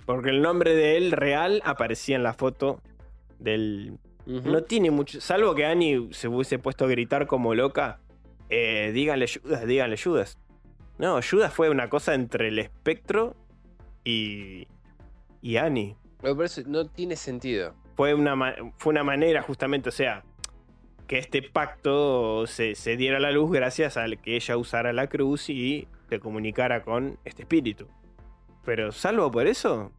[0.06, 2.82] Porque el nombre de él real aparecía en la foto
[3.40, 4.00] del...
[4.26, 5.22] No tiene mucho...
[5.22, 8.00] Salvo que Annie se hubiese puesto a gritar como loca.
[8.50, 10.38] Eh, díganle Judas, díganle Judas.
[10.98, 13.36] No, Judas fue una cosa entre el espectro
[14.04, 14.68] y...
[15.42, 15.96] Y Annie.
[16.22, 17.76] Pero por eso no tiene sentido.
[17.96, 18.36] fue una,
[18.78, 20.24] fue una manera justamente, o sea,
[21.08, 25.08] que este pacto se, se diera a la luz gracias a que ella usara la
[25.08, 27.88] cruz y se comunicara con este espíritu.
[28.66, 29.92] Pero salvo por eso,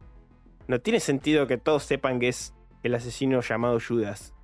[0.67, 4.35] no tiene sentido que todos sepan que es el asesino llamado Judas.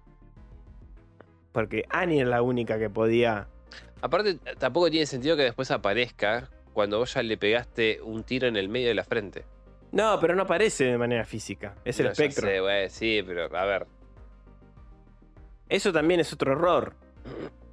[1.52, 3.48] Porque Annie es la única que podía...
[4.06, 8.56] Aparte, tampoco tiene sentido que después aparezca cuando vos ya le pegaste un tiro en
[8.56, 9.46] el medio de la frente.
[9.92, 11.74] No, pero no aparece de manera física.
[11.84, 12.48] Es el No, espectro.
[12.48, 13.88] sé, güey, sí, pero a ver.
[15.70, 16.94] Eso también es otro error.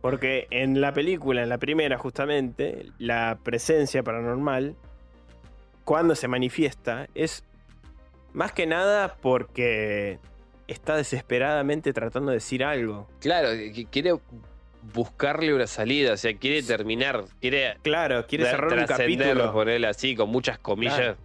[0.00, 4.74] Porque en la película, en la primera justamente, la presencia paranormal,
[5.84, 7.44] cuando se manifiesta, es
[8.32, 10.18] más que nada porque
[10.66, 13.06] está desesperadamente tratando de decir algo.
[13.20, 13.50] Claro,
[13.90, 14.14] quiere
[14.94, 19.52] buscarle una salida, o sea, quiere terminar, quiere Claro, quiere cerrar un capítulo.
[19.52, 20.96] ponerle así, con muchas comillas.
[20.96, 21.16] Claro.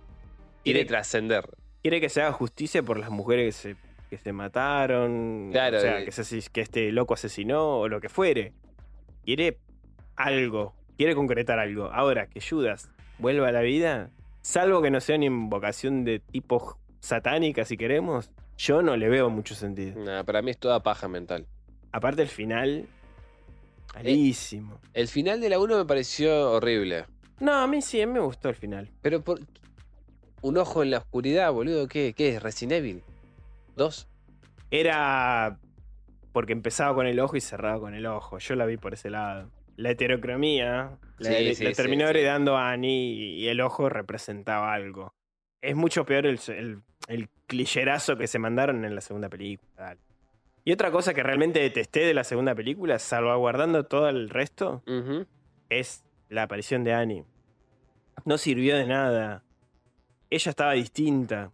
[0.63, 1.49] Quiere Quiere- trascender.
[1.81, 3.75] Quiere que se haga justicia por las mujeres que se,
[4.09, 5.49] que se mataron.
[5.51, 6.05] Claro, O sea, eh.
[6.05, 8.53] que, se que este loco asesinó o lo que fuere.
[9.23, 9.57] Quiere
[10.15, 10.73] algo.
[10.97, 11.85] Quiere concretar algo.
[11.85, 12.89] Ahora, que Judas
[13.19, 14.09] vuelva a la vida,
[14.41, 19.29] salvo que no sea una invocación de tipo satánica, si queremos, yo no le veo
[19.29, 20.03] mucho sentido.
[20.03, 21.45] Nah, para mí es toda paja mental.
[21.91, 22.87] Aparte, el final.
[23.93, 24.79] Malísimo.
[24.93, 27.05] El final de la 1 me pareció horrible.
[27.39, 28.89] No, a mí sí, a mí me gustó el final.
[29.01, 29.39] Pero por.
[30.41, 31.87] Un ojo en la oscuridad, boludo.
[31.87, 32.43] ¿Qué, qué es?
[32.43, 33.03] ¿Resident Evil?
[33.75, 34.07] ¿Dos?
[34.69, 35.59] Era
[36.31, 38.37] porque empezaba con el ojo y cerraba con el ojo.
[38.37, 39.49] Yo la vi por ese lado.
[39.75, 45.13] La heterocromía la, Sí, la sí, terminó heredando a Annie y el ojo representaba algo.
[45.61, 49.69] Es mucho peor el, el, el clicherazo que se mandaron en la segunda película.
[49.75, 50.01] dale.
[50.67, 54.83] Y otra cosa que realmente detesté de la segunda película, salvaguardando todo el resto,
[55.69, 57.23] es la aparición de Annie.
[58.25, 59.45] No sirvió de nada.
[60.29, 61.53] Ella estaba distinta.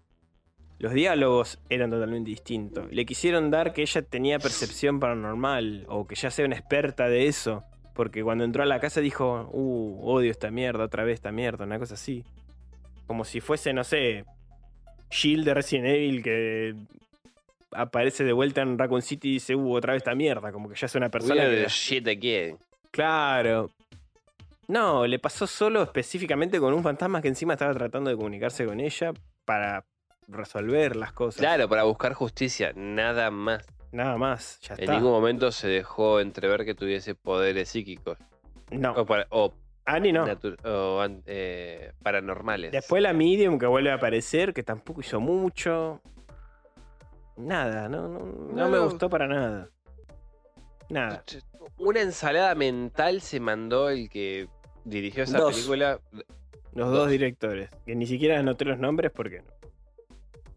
[0.80, 2.92] Los diálogos eran totalmente distintos.
[2.92, 7.28] Le quisieron dar que ella tenía percepción paranormal o que ya sea una experta de
[7.28, 7.64] eso.
[7.94, 11.66] Porque cuando entró a la casa dijo, uh, odio esta mierda, otra vez esta mierda,
[11.66, 12.24] una cosa así.
[13.06, 14.26] Como si fuese, no sé,
[15.12, 16.76] Shield de Resident Evil que
[17.76, 20.52] aparece de vuelta en Raccoon City y dice, uh, otra vez esta mierda.
[20.52, 22.58] Como que ya es una persona la- shit again.
[22.92, 23.70] Claro.
[24.68, 28.80] No, le pasó solo específicamente con un fantasma que encima estaba tratando de comunicarse con
[28.80, 29.12] ella
[29.46, 29.84] para
[30.28, 31.40] resolver las cosas.
[31.42, 33.66] Claro, para buscar justicia, nada más.
[33.92, 34.94] Nada más, ya En está.
[34.96, 38.18] ningún momento se dejó entrever que tuviese poderes psíquicos.
[38.72, 39.54] No, O, para- o
[39.86, 40.26] Annie no.
[40.64, 42.72] o eh, paranormales.
[42.72, 46.02] Después la medium que vuelve a aparecer, que tampoco hizo mucho.
[47.38, 48.20] Nada, no, no,
[48.54, 49.70] no me gustó para nada.
[50.90, 51.24] Nada.
[51.78, 54.48] Una ensalada mental se mandó el que
[54.86, 55.56] dirigió esa Dos.
[55.56, 56.00] película.
[56.74, 56.98] Los Dos.
[56.98, 57.70] dos directores.
[57.86, 59.46] Que ni siquiera anoté los nombres porque no.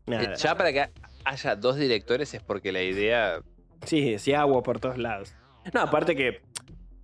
[0.07, 0.35] Nada.
[0.35, 0.91] Ya para que
[1.25, 3.41] haya dos directores es porque la idea.
[3.85, 5.35] Sí, hacía agua por todos lados.
[5.73, 6.41] No, aparte que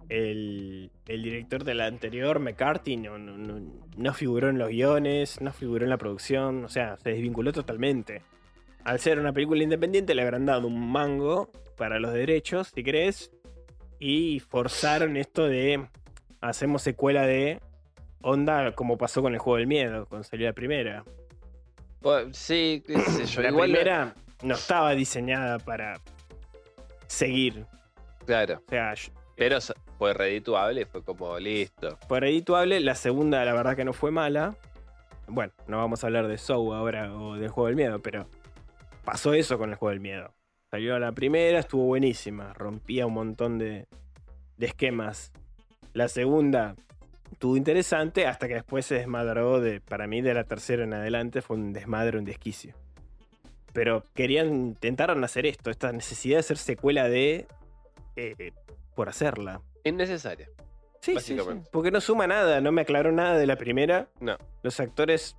[0.08, 5.40] el, el director de la anterior, McCarthy, no, no, no- no figuró en los guiones,
[5.40, 8.22] no figuró en la producción, o sea, se desvinculó totalmente.
[8.84, 13.32] Al ser una película independiente le habrán dado un mango para los derechos, si querés,
[13.98, 15.86] y forzaron esto de
[16.40, 17.60] hacemos secuela de
[18.22, 21.04] onda como pasó con el juego del miedo, cuando salió la primera.
[22.00, 23.42] Bueno, sí, qué sé yo.
[23.42, 26.00] la igual primera no estaba diseñada para
[27.06, 27.66] seguir.
[28.26, 28.60] Claro.
[28.66, 31.98] O sea, yo- Pero s- fue redituable, fue como listo.
[32.08, 32.80] fue redituable.
[32.80, 34.56] La segunda, la verdad que no fue mala.
[35.28, 38.26] Bueno, no vamos a hablar de Soul ahora o del juego del miedo, pero
[39.04, 40.34] pasó eso con el juego del miedo.
[40.70, 43.86] Salió la primera, estuvo buenísima, rompía un montón de,
[44.56, 45.32] de esquemas.
[45.92, 46.74] La segunda
[47.30, 51.42] estuvo interesante hasta que después se desmadró de, para mí, de la tercera en adelante
[51.42, 52.74] fue un desmadre, un desquicio.
[53.72, 57.46] Pero querían, intentaron hacer esto, esta necesidad de hacer secuela de...
[58.16, 58.52] eh,
[58.94, 59.60] por hacerla.
[59.84, 60.48] Innecesaria.
[61.00, 64.08] Sí, sí, sí, Porque no suma nada, no me aclaró nada de la primera.
[64.20, 64.38] No.
[64.62, 65.36] Los actores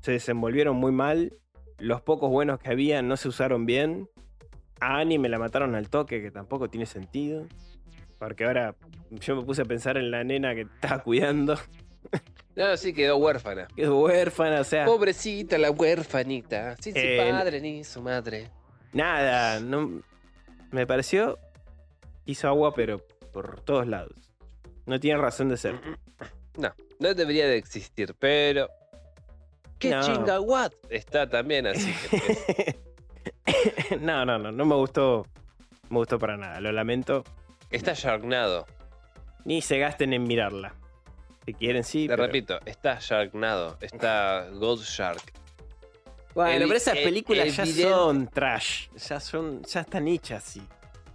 [0.00, 1.32] se desenvolvieron muy mal.
[1.80, 4.08] Los pocos buenos que había no se usaron bien.
[4.80, 7.46] A Annie me la mataron al toque, que tampoco tiene sentido.
[8.18, 8.74] Porque ahora
[9.10, 11.56] yo me puse a pensar en la nena que estaba cuidando.
[12.56, 13.68] No, sí, quedó huérfana.
[13.74, 14.84] Que es huérfana, o sea.
[14.84, 16.76] Pobrecita la huérfanita.
[16.80, 18.48] Sin su Eh, padre ni su madre.
[18.92, 20.02] Nada, no.
[20.70, 21.38] Me pareció.
[22.26, 22.98] Hizo agua, pero
[23.32, 24.12] por todos lados.
[24.86, 25.80] No tiene razón de ser.
[26.58, 28.68] No, no debería de existir, pero.
[29.80, 30.02] ¿Qué No.
[30.02, 30.70] chinga what?
[30.90, 31.92] Está también así.
[32.10, 32.76] que-
[34.00, 35.26] no, no, no, no me gustó.
[35.88, 37.24] Me gustó para nada, lo lamento.
[37.70, 38.66] está Sharknado.
[39.44, 40.74] Ni se gasten en mirarla.
[41.46, 42.06] Si quieren, sí.
[42.06, 43.76] Te pero- repito, está Sharknado.
[43.80, 45.32] Está Gold Shark.
[46.34, 48.88] Bueno, Evi- pero esas e- películas ya son trash.
[49.08, 49.62] Ya son.
[49.64, 50.62] Ya están hechas así.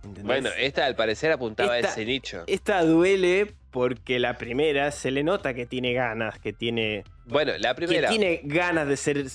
[0.06, 0.24] ¿Entendés?
[0.26, 2.44] Bueno, esta al parecer apuntaba Esta- a ese nicho.
[2.48, 7.04] Esta duele porque la primera se le nota que tiene ganas, que tiene.
[7.26, 8.10] Bueno, la Que primera.
[8.10, 9.26] tiene ganas de ser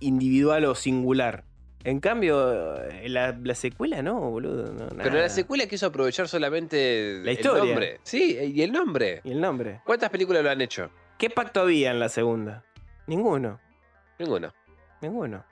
[0.00, 1.44] individual o singular.
[1.82, 4.70] En cambio, eh, la, la secuela no, boludo.
[4.72, 7.64] no, Pero la secuela quiso aprovechar solamente La el historia.
[7.64, 8.00] nombre.
[8.02, 9.22] Sí, y el nombre.
[9.24, 9.80] ¿Y el nombre?
[9.84, 10.90] ¿Cuántas películas lo han hecho?
[11.18, 12.64] ¿Qué pacto había en la segunda?
[13.06, 13.58] Ninguno.
[14.18, 14.52] Ninguno.
[15.00, 15.44] Ninguno.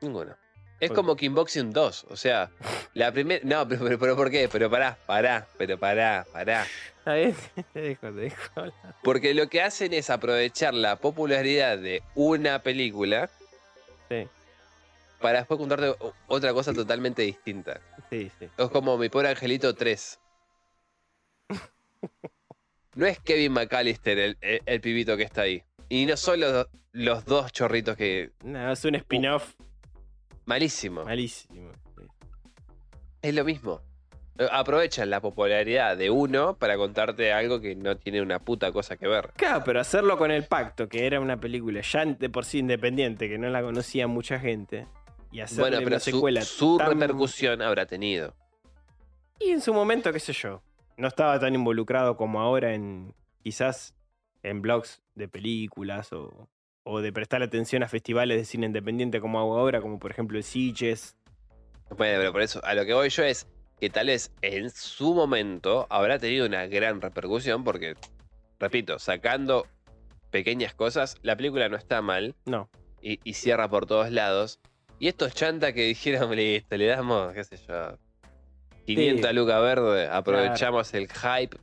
[0.00, 0.36] Ninguno.
[0.80, 2.06] Es como Kickboxing 2.
[2.10, 2.50] O sea,
[2.94, 3.40] la primera.
[3.44, 4.48] No, pero, pero, pero ¿por qué?
[4.48, 6.66] Pero pará, pará, pero pará, pará.
[7.04, 8.74] Te dejo, te dejo hablar.
[9.02, 13.30] Porque lo que hacen es aprovechar la popularidad de una película
[14.10, 14.28] Sí,
[15.18, 15.94] para después contarte
[16.26, 17.80] otra cosa totalmente distinta.
[18.10, 18.48] sí, sí.
[18.58, 20.18] Es como Mi Pobre Angelito 3.
[22.94, 25.62] No es Kevin McAllister el, el- el pibito que está ahí.
[25.88, 28.32] Y no son los, los dos chorritos que.
[28.44, 29.54] No, es un spin-off
[30.48, 31.04] Malísimo.
[31.04, 31.70] malísimo.
[31.96, 32.02] sí.
[33.22, 33.80] Es lo mismo.
[34.38, 38.96] Eh, Aprovechan la popularidad de uno para contarte algo que no tiene una puta cosa
[38.96, 39.32] que ver.
[39.36, 43.28] Claro, pero hacerlo con el pacto, que era una película ya de por sí independiente,
[43.28, 44.86] que no la conocía mucha gente,
[45.32, 48.34] y hacerle Bueno, pero una su, secuela su tan- repercusión habrá tenido.
[49.40, 50.62] Y en su momento, qué sé yo,
[50.96, 53.94] no estaba tan involucrado como ahora en quizás
[54.42, 56.48] en blogs de películas o,
[56.84, 60.38] o de prestar atención a festivales de cine independiente como hago ahora, como por ejemplo
[60.38, 61.16] el Sitges.
[61.96, 63.46] Bueno, pero por eso, a lo que voy yo es
[63.80, 67.94] que tal vez en su momento habrá tenido una gran repercusión porque,
[68.58, 69.66] repito, sacando
[70.30, 72.68] pequeñas cosas, la película no está mal No,
[73.00, 74.60] y, y cierra por todos lados.
[74.98, 77.96] Y estos chanta que dijeron, listo, le damos, qué sé yo,
[78.86, 79.36] 500 Sí.
[79.36, 81.56] lucas verde, aprovechamos el hype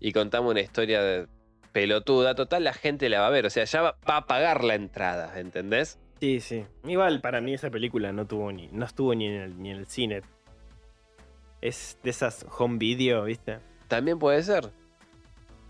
[0.00, 1.26] y contamos una historia de
[1.74, 2.34] pelotuda.
[2.34, 4.76] Total, la gente la va a ver, o sea, ya va, va a pagar la
[4.76, 5.98] entrada, ¿entendés?
[6.20, 6.64] sí, sí.
[6.86, 9.76] Igual para mí esa película no tuvo ni, no estuvo ni en el, ni en
[9.78, 10.22] el cine.
[11.60, 13.58] Es de esas home video, ¿viste?
[13.88, 14.70] También puede ser.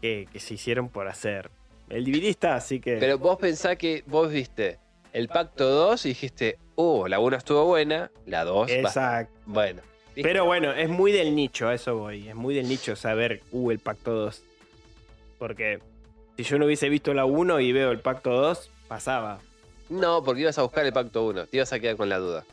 [0.01, 1.51] Que, que se hicieron por hacer.
[1.89, 2.99] El DVD está, así que.
[2.99, 4.79] Pero vos pensás que vos viste
[5.13, 8.75] el Pacto 2 y dijiste, oh, la 1 estuvo buena, la 2 va.
[8.75, 9.41] Exacto.
[9.47, 9.81] Bueno.
[10.15, 10.29] ¿viste?
[10.29, 12.29] Pero bueno, es muy del nicho, a eso voy.
[12.29, 14.43] Es muy del nicho saber, uh, el Pacto 2.
[15.39, 15.81] Porque
[16.37, 19.41] si yo no hubiese visto la 1 y veo el Pacto 2, pasaba.
[19.89, 22.45] No, porque ibas a buscar el Pacto 1, te ibas a quedar con la duda.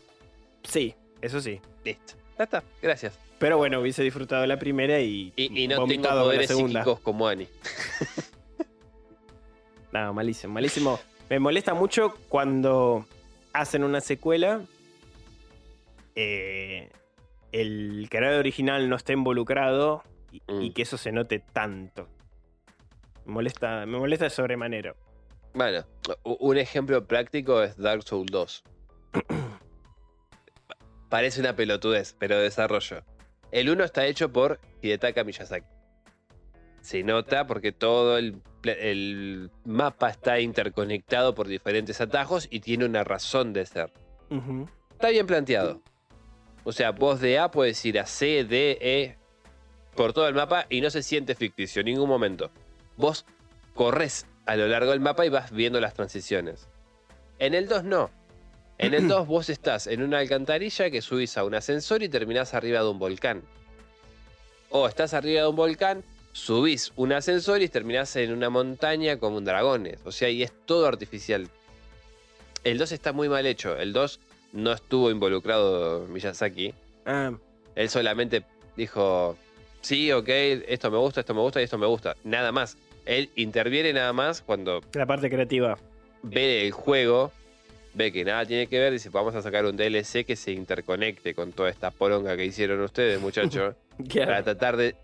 [0.64, 1.60] Sí, eso sí.
[1.84, 2.14] Listo.
[2.38, 3.18] Ya está, gracias.
[3.40, 6.82] Pero bueno, hubiese disfrutado la primera y, Y, y no tengo la segunda.
[6.84, 7.48] psíquicos como Ani.
[9.92, 11.00] No, malísimo, malísimo.
[11.30, 13.06] Me molesta mucho cuando
[13.54, 14.62] hacen una secuela.
[16.16, 16.90] eh,
[17.52, 20.62] el creador original no está involucrado y, Mm.
[20.62, 22.08] y que eso se note tanto.
[23.26, 24.96] Me molesta, me molesta de sobremanera.
[25.54, 25.86] Bueno,
[26.24, 28.64] un ejemplo práctico es Dark Souls 2.
[31.10, 33.04] Parece una pelotudez, pero desarrollo.
[33.52, 35.68] El 1 está hecho por Hidetaka Miyazaki.
[36.80, 38.42] Se nota porque todo el,
[39.66, 43.92] mapa está interconectado por diferentes atajos y tiene una razón de ser.
[44.92, 45.82] Está bien planteado.
[46.64, 49.18] O sea, vos de A puedes ir a C, D, E
[49.96, 52.52] por todo el mapa y no se siente ficticio en ningún momento.
[53.02, 53.26] Vos
[53.74, 56.68] corres a lo largo del mapa y vas viendo las transiciones.
[57.40, 58.12] En el 2 no.
[58.78, 62.54] En el 2 vos estás en una alcantarilla que subís a un ascensor y terminás
[62.54, 63.42] arriba de un volcán.
[64.70, 69.44] O estás arriba de un volcán, subís un ascensor y terminás en una montaña con
[69.44, 69.98] dragones.
[70.06, 71.50] O sea, y es todo artificial.
[72.64, 73.76] El 2 está muy mal hecho.
[73.78, 74.20] El 2
[74.54, 76.76] no estuvo involucrado Miyazaki.
[77.08, 77.32] Ah,
[77.74, 78.46] Él solamente
[78.78, 79.36] dijo,
[79.82, 80.30] sí, ok,
[80.68, 82.16] esto me gusta, esto me gusta y esto me gusta.
[82.24, 82.78] Nada más.
[83.06, 85.78] Él interviene nada más cuando la parte creativa.
[86.24, 87.32] ve el juego,
[87.94, 91.34] ve que nada tiene que ver, dice, vamos a sacar un DLC que se interconecte
[91.34, 93.76] con toda esta poronga que hicieron ustedes, muchachos,
[94.16, 94.96] para tratar de,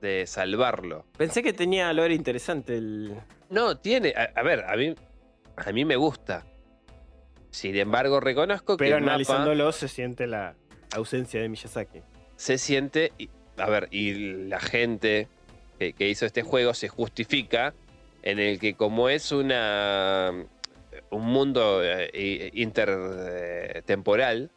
[0.00, 1.04] de salvarlo.
[1.16, 3.14] Pensé que tenía algo interesante el.
[3.50, 4.94] No, tiene, a, a ver, a mí,
[5.56, 6.44] a mí me gusta.
[7.50, 10.54] Sin embargo, reconozco que Pero mapa analizándolo se siente la
[10.92, 12.00] ausencia de Miyazaki.
[12.36, 15.28] se siente, y- a ver, y la gente
[15.80, 17.74] que, que hizo este juego se justifica
[18.22, 20.30] en el que como es una
[21.08, 24.50] un mundo eh, intertemporal.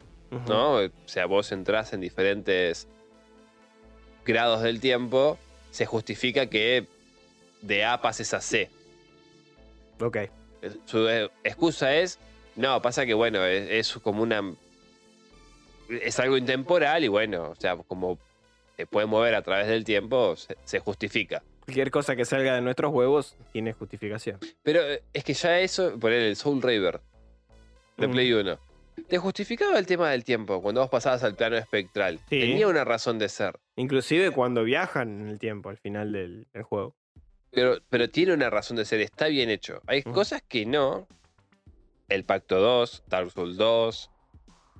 [0.48, 0.76] ¿no?
[0.78, 2.88] O sea, vos entrás en diferentes
[4.24, 5.38] grados del tiempo,
[5.70, 6.86] se justifica que
[7.62, 8.68] de A pases a C.
[10.00, 10.18] Ok.
[10.86, 12.18] Su eh, excusa es,
[12.56, 14.42] no, pasa que bueno, es, es como una...
[15.88, 18.18] Es algo intemporal y bueno, o sea, como
[18.76, 21.42] se puede mover a través del tiempo, se, se justifica.
[21.64, 24.38] Cualquier cosa que salga de nuestros huevos tiene justificación.
[24.62, 27.00] Pero eh, es que ya eso, por el Soul Raver
[27.96, 28.10] de Mm.
[28.12, 28.58] Play 1,
[29.08, 32.18] te justificaba el tema del tiempo cuando vos pasabas al plano espectral.
[32.28, 32.40] Sí.
[32.40, 33.58] Tenía una razón de ser.
[33.76, 36.94] Inclusive cuando viajan en el tiempo al final del, del juego.
[37.50, 39.80] Pero, pero tiene una razón de ser, está bien hecho.
[39.86, 40.12] Hay Mm.
[40.12, 41.06] cosas que no.
[42.08, 44.10] El Pacto 2, Dark Souls 2,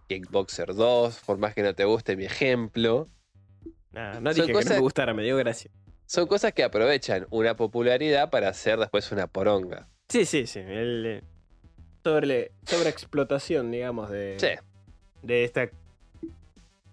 [0.09, 3.09] Kickboxer 2, por más que no te guste mi ejemplo.
[3.95, 5.71] Nada, no Son dije que no me gustara, me dio gracia.
[6.07, 9.89] Son cosas que aprovechan una popularidad para hacer después una poronga.
[10.09, 10.59] Sí, sí, sí.
[10.59, 11.23] El, eh,
[12.03, 14.49] sobre, sobre explotación, digamos, de, Sí.
[15.23, 15.71] de esta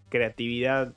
[0.10, 0.94] creatividad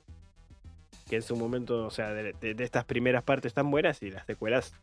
[1.09, 4.09] que en su momento, o sea, de, de- de estas primeras partes tan buenas y
[4.11, 4.73] las secuelas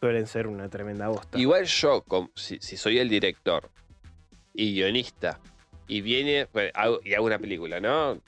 [0.00, 1.38] suelen ser una tremenda bosta.
[1.38, 2.04] Igual yo,
[2.34, 3.70] si, si soy el director
[4.54, 5.40] y guionista
[5.86, 8.18] y viene bueno, hago- y hago una película, ¿no?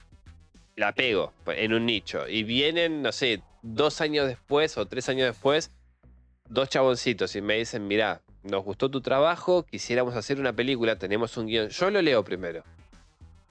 [0.77, 5.09] La pego pues, en un nicho y vienen, no sé, dos años después o tres
[5.09, 5.70] años después,
[6.48, 11.36] dos chaboncitos y me dicen, mirá, nos gustó tu trabajo, quisiéramos hacer una película, tenemos
[11.36, 11.69] un guion.
[11.70, 12.62] Yo lo leo primero.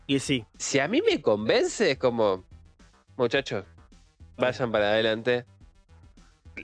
[0.08, 2.46] Y sí, Si a mí me convence, es como,
[3.18, 3.66] muchachos,
[4.38, 5.46] vayan para adelante,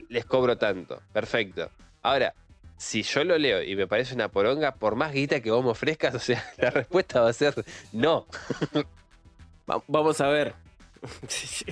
[0.08, 1.70] les cobro tanto, perfecto.
[2.02, 2.34] Ahora,
[2.76, 5.70] si yo lo leo y me parece una poronga, por más guita que vos me
[5.70, 8.26] ofrezcas, o sea, la respuesta va a ser no.
[9.70, 10.54] va- vamos a ver.
[11.28, 11.64] Sí, sí.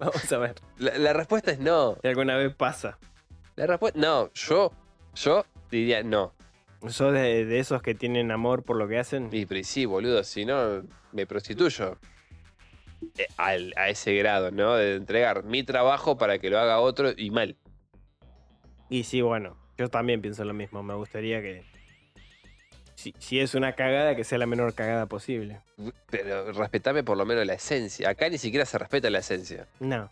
[0.00, 1.96] Vamos a ver La, la respuesta es no.
[2.02, 2.98] si alguna vez pasa.
[3.54, 4.72] La respuesta, no, yo,
[5.14, 6.34] yo diría no.
[6.88, 9.30] ¿Sos de, de esos que tienen amor por lo que hacen?
[9.32, 10.82] Y sí, boludo, si no,
[11.12, 11.98] me prostituyo.
[13.16, 14.74] Eh, al- a ese grado, ¿no?
[14.74, 17.56] De entregar mi trabajo para que lo haga otro y mal.
[18.90, 20.82] Y sí, bueno, yo también pienso lo mismo.
[20.82, 21.64] Me gustaría que.
[22.94, 25.60] Si, si es una cagada, que sea la menor cagada posible.
[26.10, 28.08] Pero respetame por lo menos la esencia.
[28.08, 29.66] Acá ni siquiera se respeta la esencia.
[29.80, 30.10] No.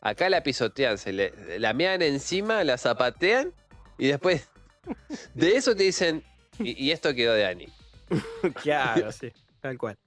[0.00, 3.52] Acá la pisotean, se le, la mean encima, la zapatean
[3.98, 4.48] y después
[5.34, 6.22] de eso te dicen,
[6.58, 7.68] y, y esto quedó de Ani.
[8.62, 9.32] Claro, sí.
[9.60, 9.98] Tal cual.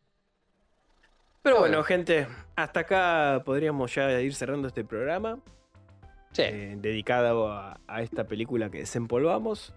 [1.42, 5.40] Pero bueno, gente, hasta acá podríamos ya ir cerrando este programa.
[6.32, 9.74] Sí, eh, dedicado a, a esta película que desempolvamos.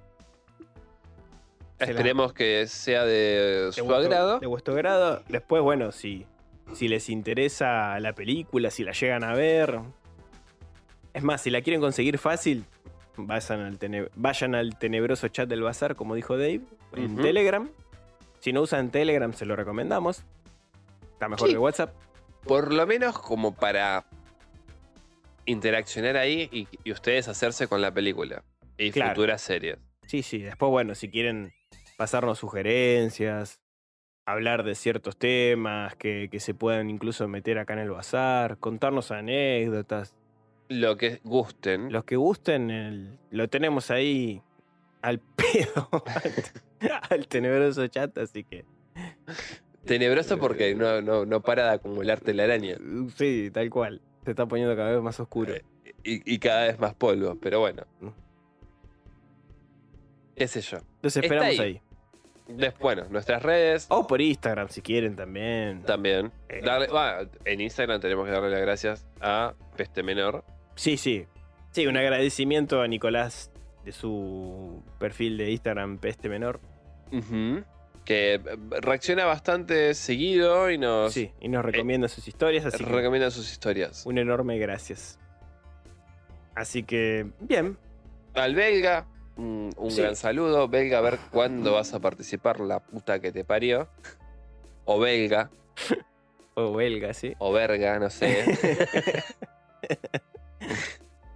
[1.79, 4.39] Esperemos que sea de de su vuestro- agrado.
[4.41, 5.23] De vuestro grado.
[5.29, 6.27] Después, bueno, si,
[6.73, 9.81] si les interesa la película, si la llegan a ver.
[11.15, 12.65] Es más, si la quieren conseguir fácil,
[13.17, 16.61] vayan al, tene- vayan al tenebroso chat del bazar, como dijo Dave,
[16.97, 17.17] en.
[17.17, 17.69] Telegram.
[18.41, 20.25] Si no usan Telegram, se lo recomendamos.
[21.13, 21.55] Está mejor Sí.
[21.55, 21.95] que WhatsApp.
[22.45, 24.05] Por lo menos como para
[25.47, 28.43] interaccionar ahí y, y ustedes hacerse con la película
[28.79, 29.11] y Claro.
[29.15, 29.79] futuras series.
[30.07, 30.39] Sí, sí.
[30.39, 31.53] Después, bueno, si quieren
[32.03, 33.61] pasarnos sugerencias,
[34.27, 39.13] hablar de ciertos temas que, que se puedan incluso meter acá en el bazar, contarnos
[39.13, 40.17] anécdotas.
[40.69, 41.93] Lo que gusten.
[41.93, 44.43] Los que gusten, el- lo tenemos ahí
[45.01, 45.89] al pedo,
[46.81, 48.65] al, al tenebroso chat, así que
[49.85, 52.79] Tenebroso porque no, no, no para de acumularte la araña.
[53.15, 54.01] sí, tal cual.
[54.25, 55.55] Se está poniendo cada vez más oscuro.
[56.03, 57.85] Y, y cada vez más polvo, pero bueno.
[58.01, 58.09] Mm.
[60.35, 60.79] ¿Qué sé yo?
[61.03, 61.59] Los esperamos ahí.
[61.61, 61.81] ahí.
[62.57, 65.83] Des- bueno, nuestras redes O por Instagram, si quieren también.
[65.83, 66.33] también.
[66.49, 66.61] Eh.
[66.65, 66.89] Darle,
[67.45, 70.45] en Instagram tenemos que darle las gracias a Peste Menor.
[70.75, 71.27] Sí, sí.
[71.73, 73.51] Sí, un agradecimiento a Nicolás
[73.85, 76.61] de su perfil de Instagram Peste Menor.
[78.05, 78.41] Que eh,
[78.81, 83.51] reacciona bastante seguido y nos Sí, y nos recomienda sus historias, así que recomienda sus
[83.51, 84.05] historias.
[84.07, 85.19] un enorme gracias.
[86.55, 87.79] Así que, bien.
[88.35, 89.07] Al Belga,
[89.37, 90.03] un, un Sí.
[90.03, 90.69] gran saludo.
[90.69, 93.89] Belga, a ver cuándo vas a participar, la puta que te parió.
[94.85, 95.51] O Belga,
[96.55, 97.35] O belga, sí.
[97.39, 98.45] o Verga, no sé.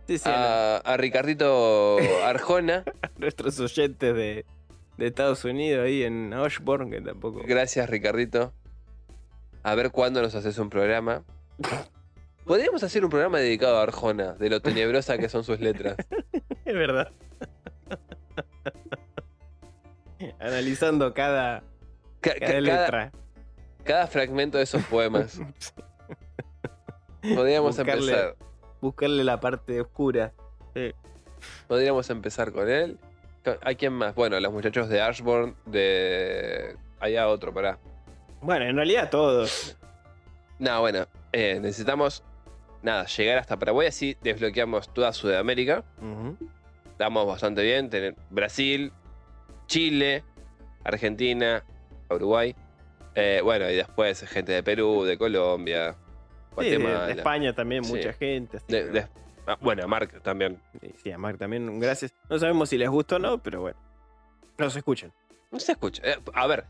[0.07, 2.85] Sí, sí, a, a Ricardito Arjona.
[3.03, 4.45] a nuestros oyentes de,
[4.99, 7.43] de Estados Unidos ahí en Osborne, que tampoco.
[7.45, 8.53] Gracias, Ricardito.
[9.65, 11.25] A ver cuándo nos haces un programa.
[12.45, 15.97] Podríamos hacer un programa dedicado a Arjona, de lo tenebrosa que son sus letras.
[16.65, 17.11] Es verdad.
[20.39, 21.61] Analizando cada,
[22.21, 23.13] Ca- ca- cada cada, letra.
[23.85, 25.41] cada fragmento de esos poemas.
[27.23, 28.37] Podríamos Buscarle- empezar.
[28.81, 30.33] Buscarle la parte oscura.
[31.67, 32.99] Podríamos empezar con él.
[33.63, 34.15] ¿A quién más?
[34.15, 36.77] Bueno, los muchachos de Ashbourne, de.
[37.01, 37.79] Allá otro, pará.
[38.41, 39.77] Bueno, en realidad todos.
[40.59, 42.23] No, bueno, eh, necesitamos
[42.83, 45.85] nada, llegar hasta Paraguay, así desbloqueamos toda Sudamérica.
[46.97, 47.91] Estamos bastante bien.
[47.91, 48.91] tener Brasil,
[49.67, 50.25] Chile,
[50.83, 51.63] Argentina,
[52.09, 52.55] Uruguay.
[53.15, 55.95] Eh, bueno, y después gente de Perú, de Colombia,
[56.59, 57.13] Sí, de.
[57.13, 57.93] España también, Sí.
[57.93, 58.57] mucha gente.
[58.57, 59.09] así De- que- de-
[59.47, 60.59] ah, bueno, a Mark también.
[61.03, 62.15] Sí, a Mark también, gracias.
[62.31, 63.77] No sabemos si les gusta o no, pero bueno.
[64.57, 65.13] Nos escuchan.
[65.51, 66.03] No se escucha.
[66.03, 66.65] Eh, a ver,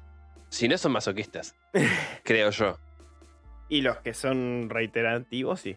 [0.49, 1.55] si no son masoquistas,
[2.25, 2.79] creo yo.
[3.69, 5.77] Y los que son reiterativos, sí.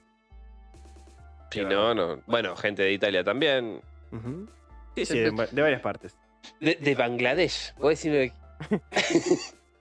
[1.52, 2.22] Si no, no.
[2.26, 3.82] Bueno, gente de Italia también.
[4.95, 6.18] Sí, sí, de, de varias partes.
[6.60, 7.73] De, de Bangladesh.
[7.76, 8.34] ¿Puedo decirme?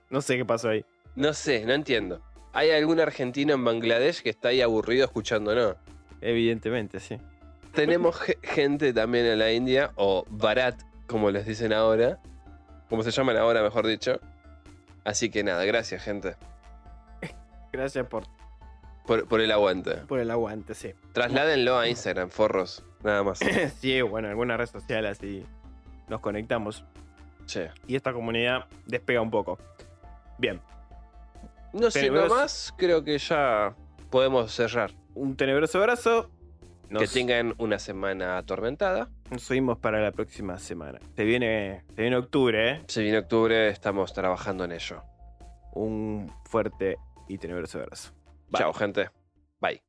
[0.09, 0.83] No sé qué pasó ahí.
[1.15, 2.21] No sé, no entiendo.
[2.51, 5.75] ¿Hay algún argentino en Bangladesh que está ahí aburrido escuchándonos?
[6.21, 7.17] Evidentemente, sí.
[7.75, 12.19] Tenemos ge- gente también en la India, o Barat, como les dicen ahora.
[12.89, 14.19] Como se llaman ahora, mejor dicho.
[15.03, 16.35] Así que nada, gracias, gente.
[17.71, 18.23] Gracias por,
[19.05, 19.95] Por, por el aguante.
[20.07, 20.93] por el aguante, sí.
[21.13, 22.83] Trasládenlo a Instagram, forros.
[23.03, 23.39] Nada más.
[23.79, 25.43] sí, bueno, alguna red social así
[26.07, 26.83] nos conectamos.
[27.45, 27.61] Sí.
[27.87, 29.57] Y esta comunidad despega un poco.
[30.37, 30.61] Bien,
[31.73, 33.75] No siendo Pero- más, creo que ya
[34.09, 34.91] podemos cerrar.
[35.15, 36.29] un tenebroso abrazo.
[36.89, 39.09] Nos, Que tengan una semana atormentada.
[39.29, 40.99] nos subimos para la próxima semana.
[41.15, 42.81] Se viene, se viene octubre, ¿eh?
[42.87, 45.03] Se viene octubre, estamos trabajando en ello.
[45.73, 46.97] Un fuerte
[47.27, 48.11] y tenebroso abrazo.
[48.57, 49.09] Chao, gente.
[49.61, 49.81] Bye.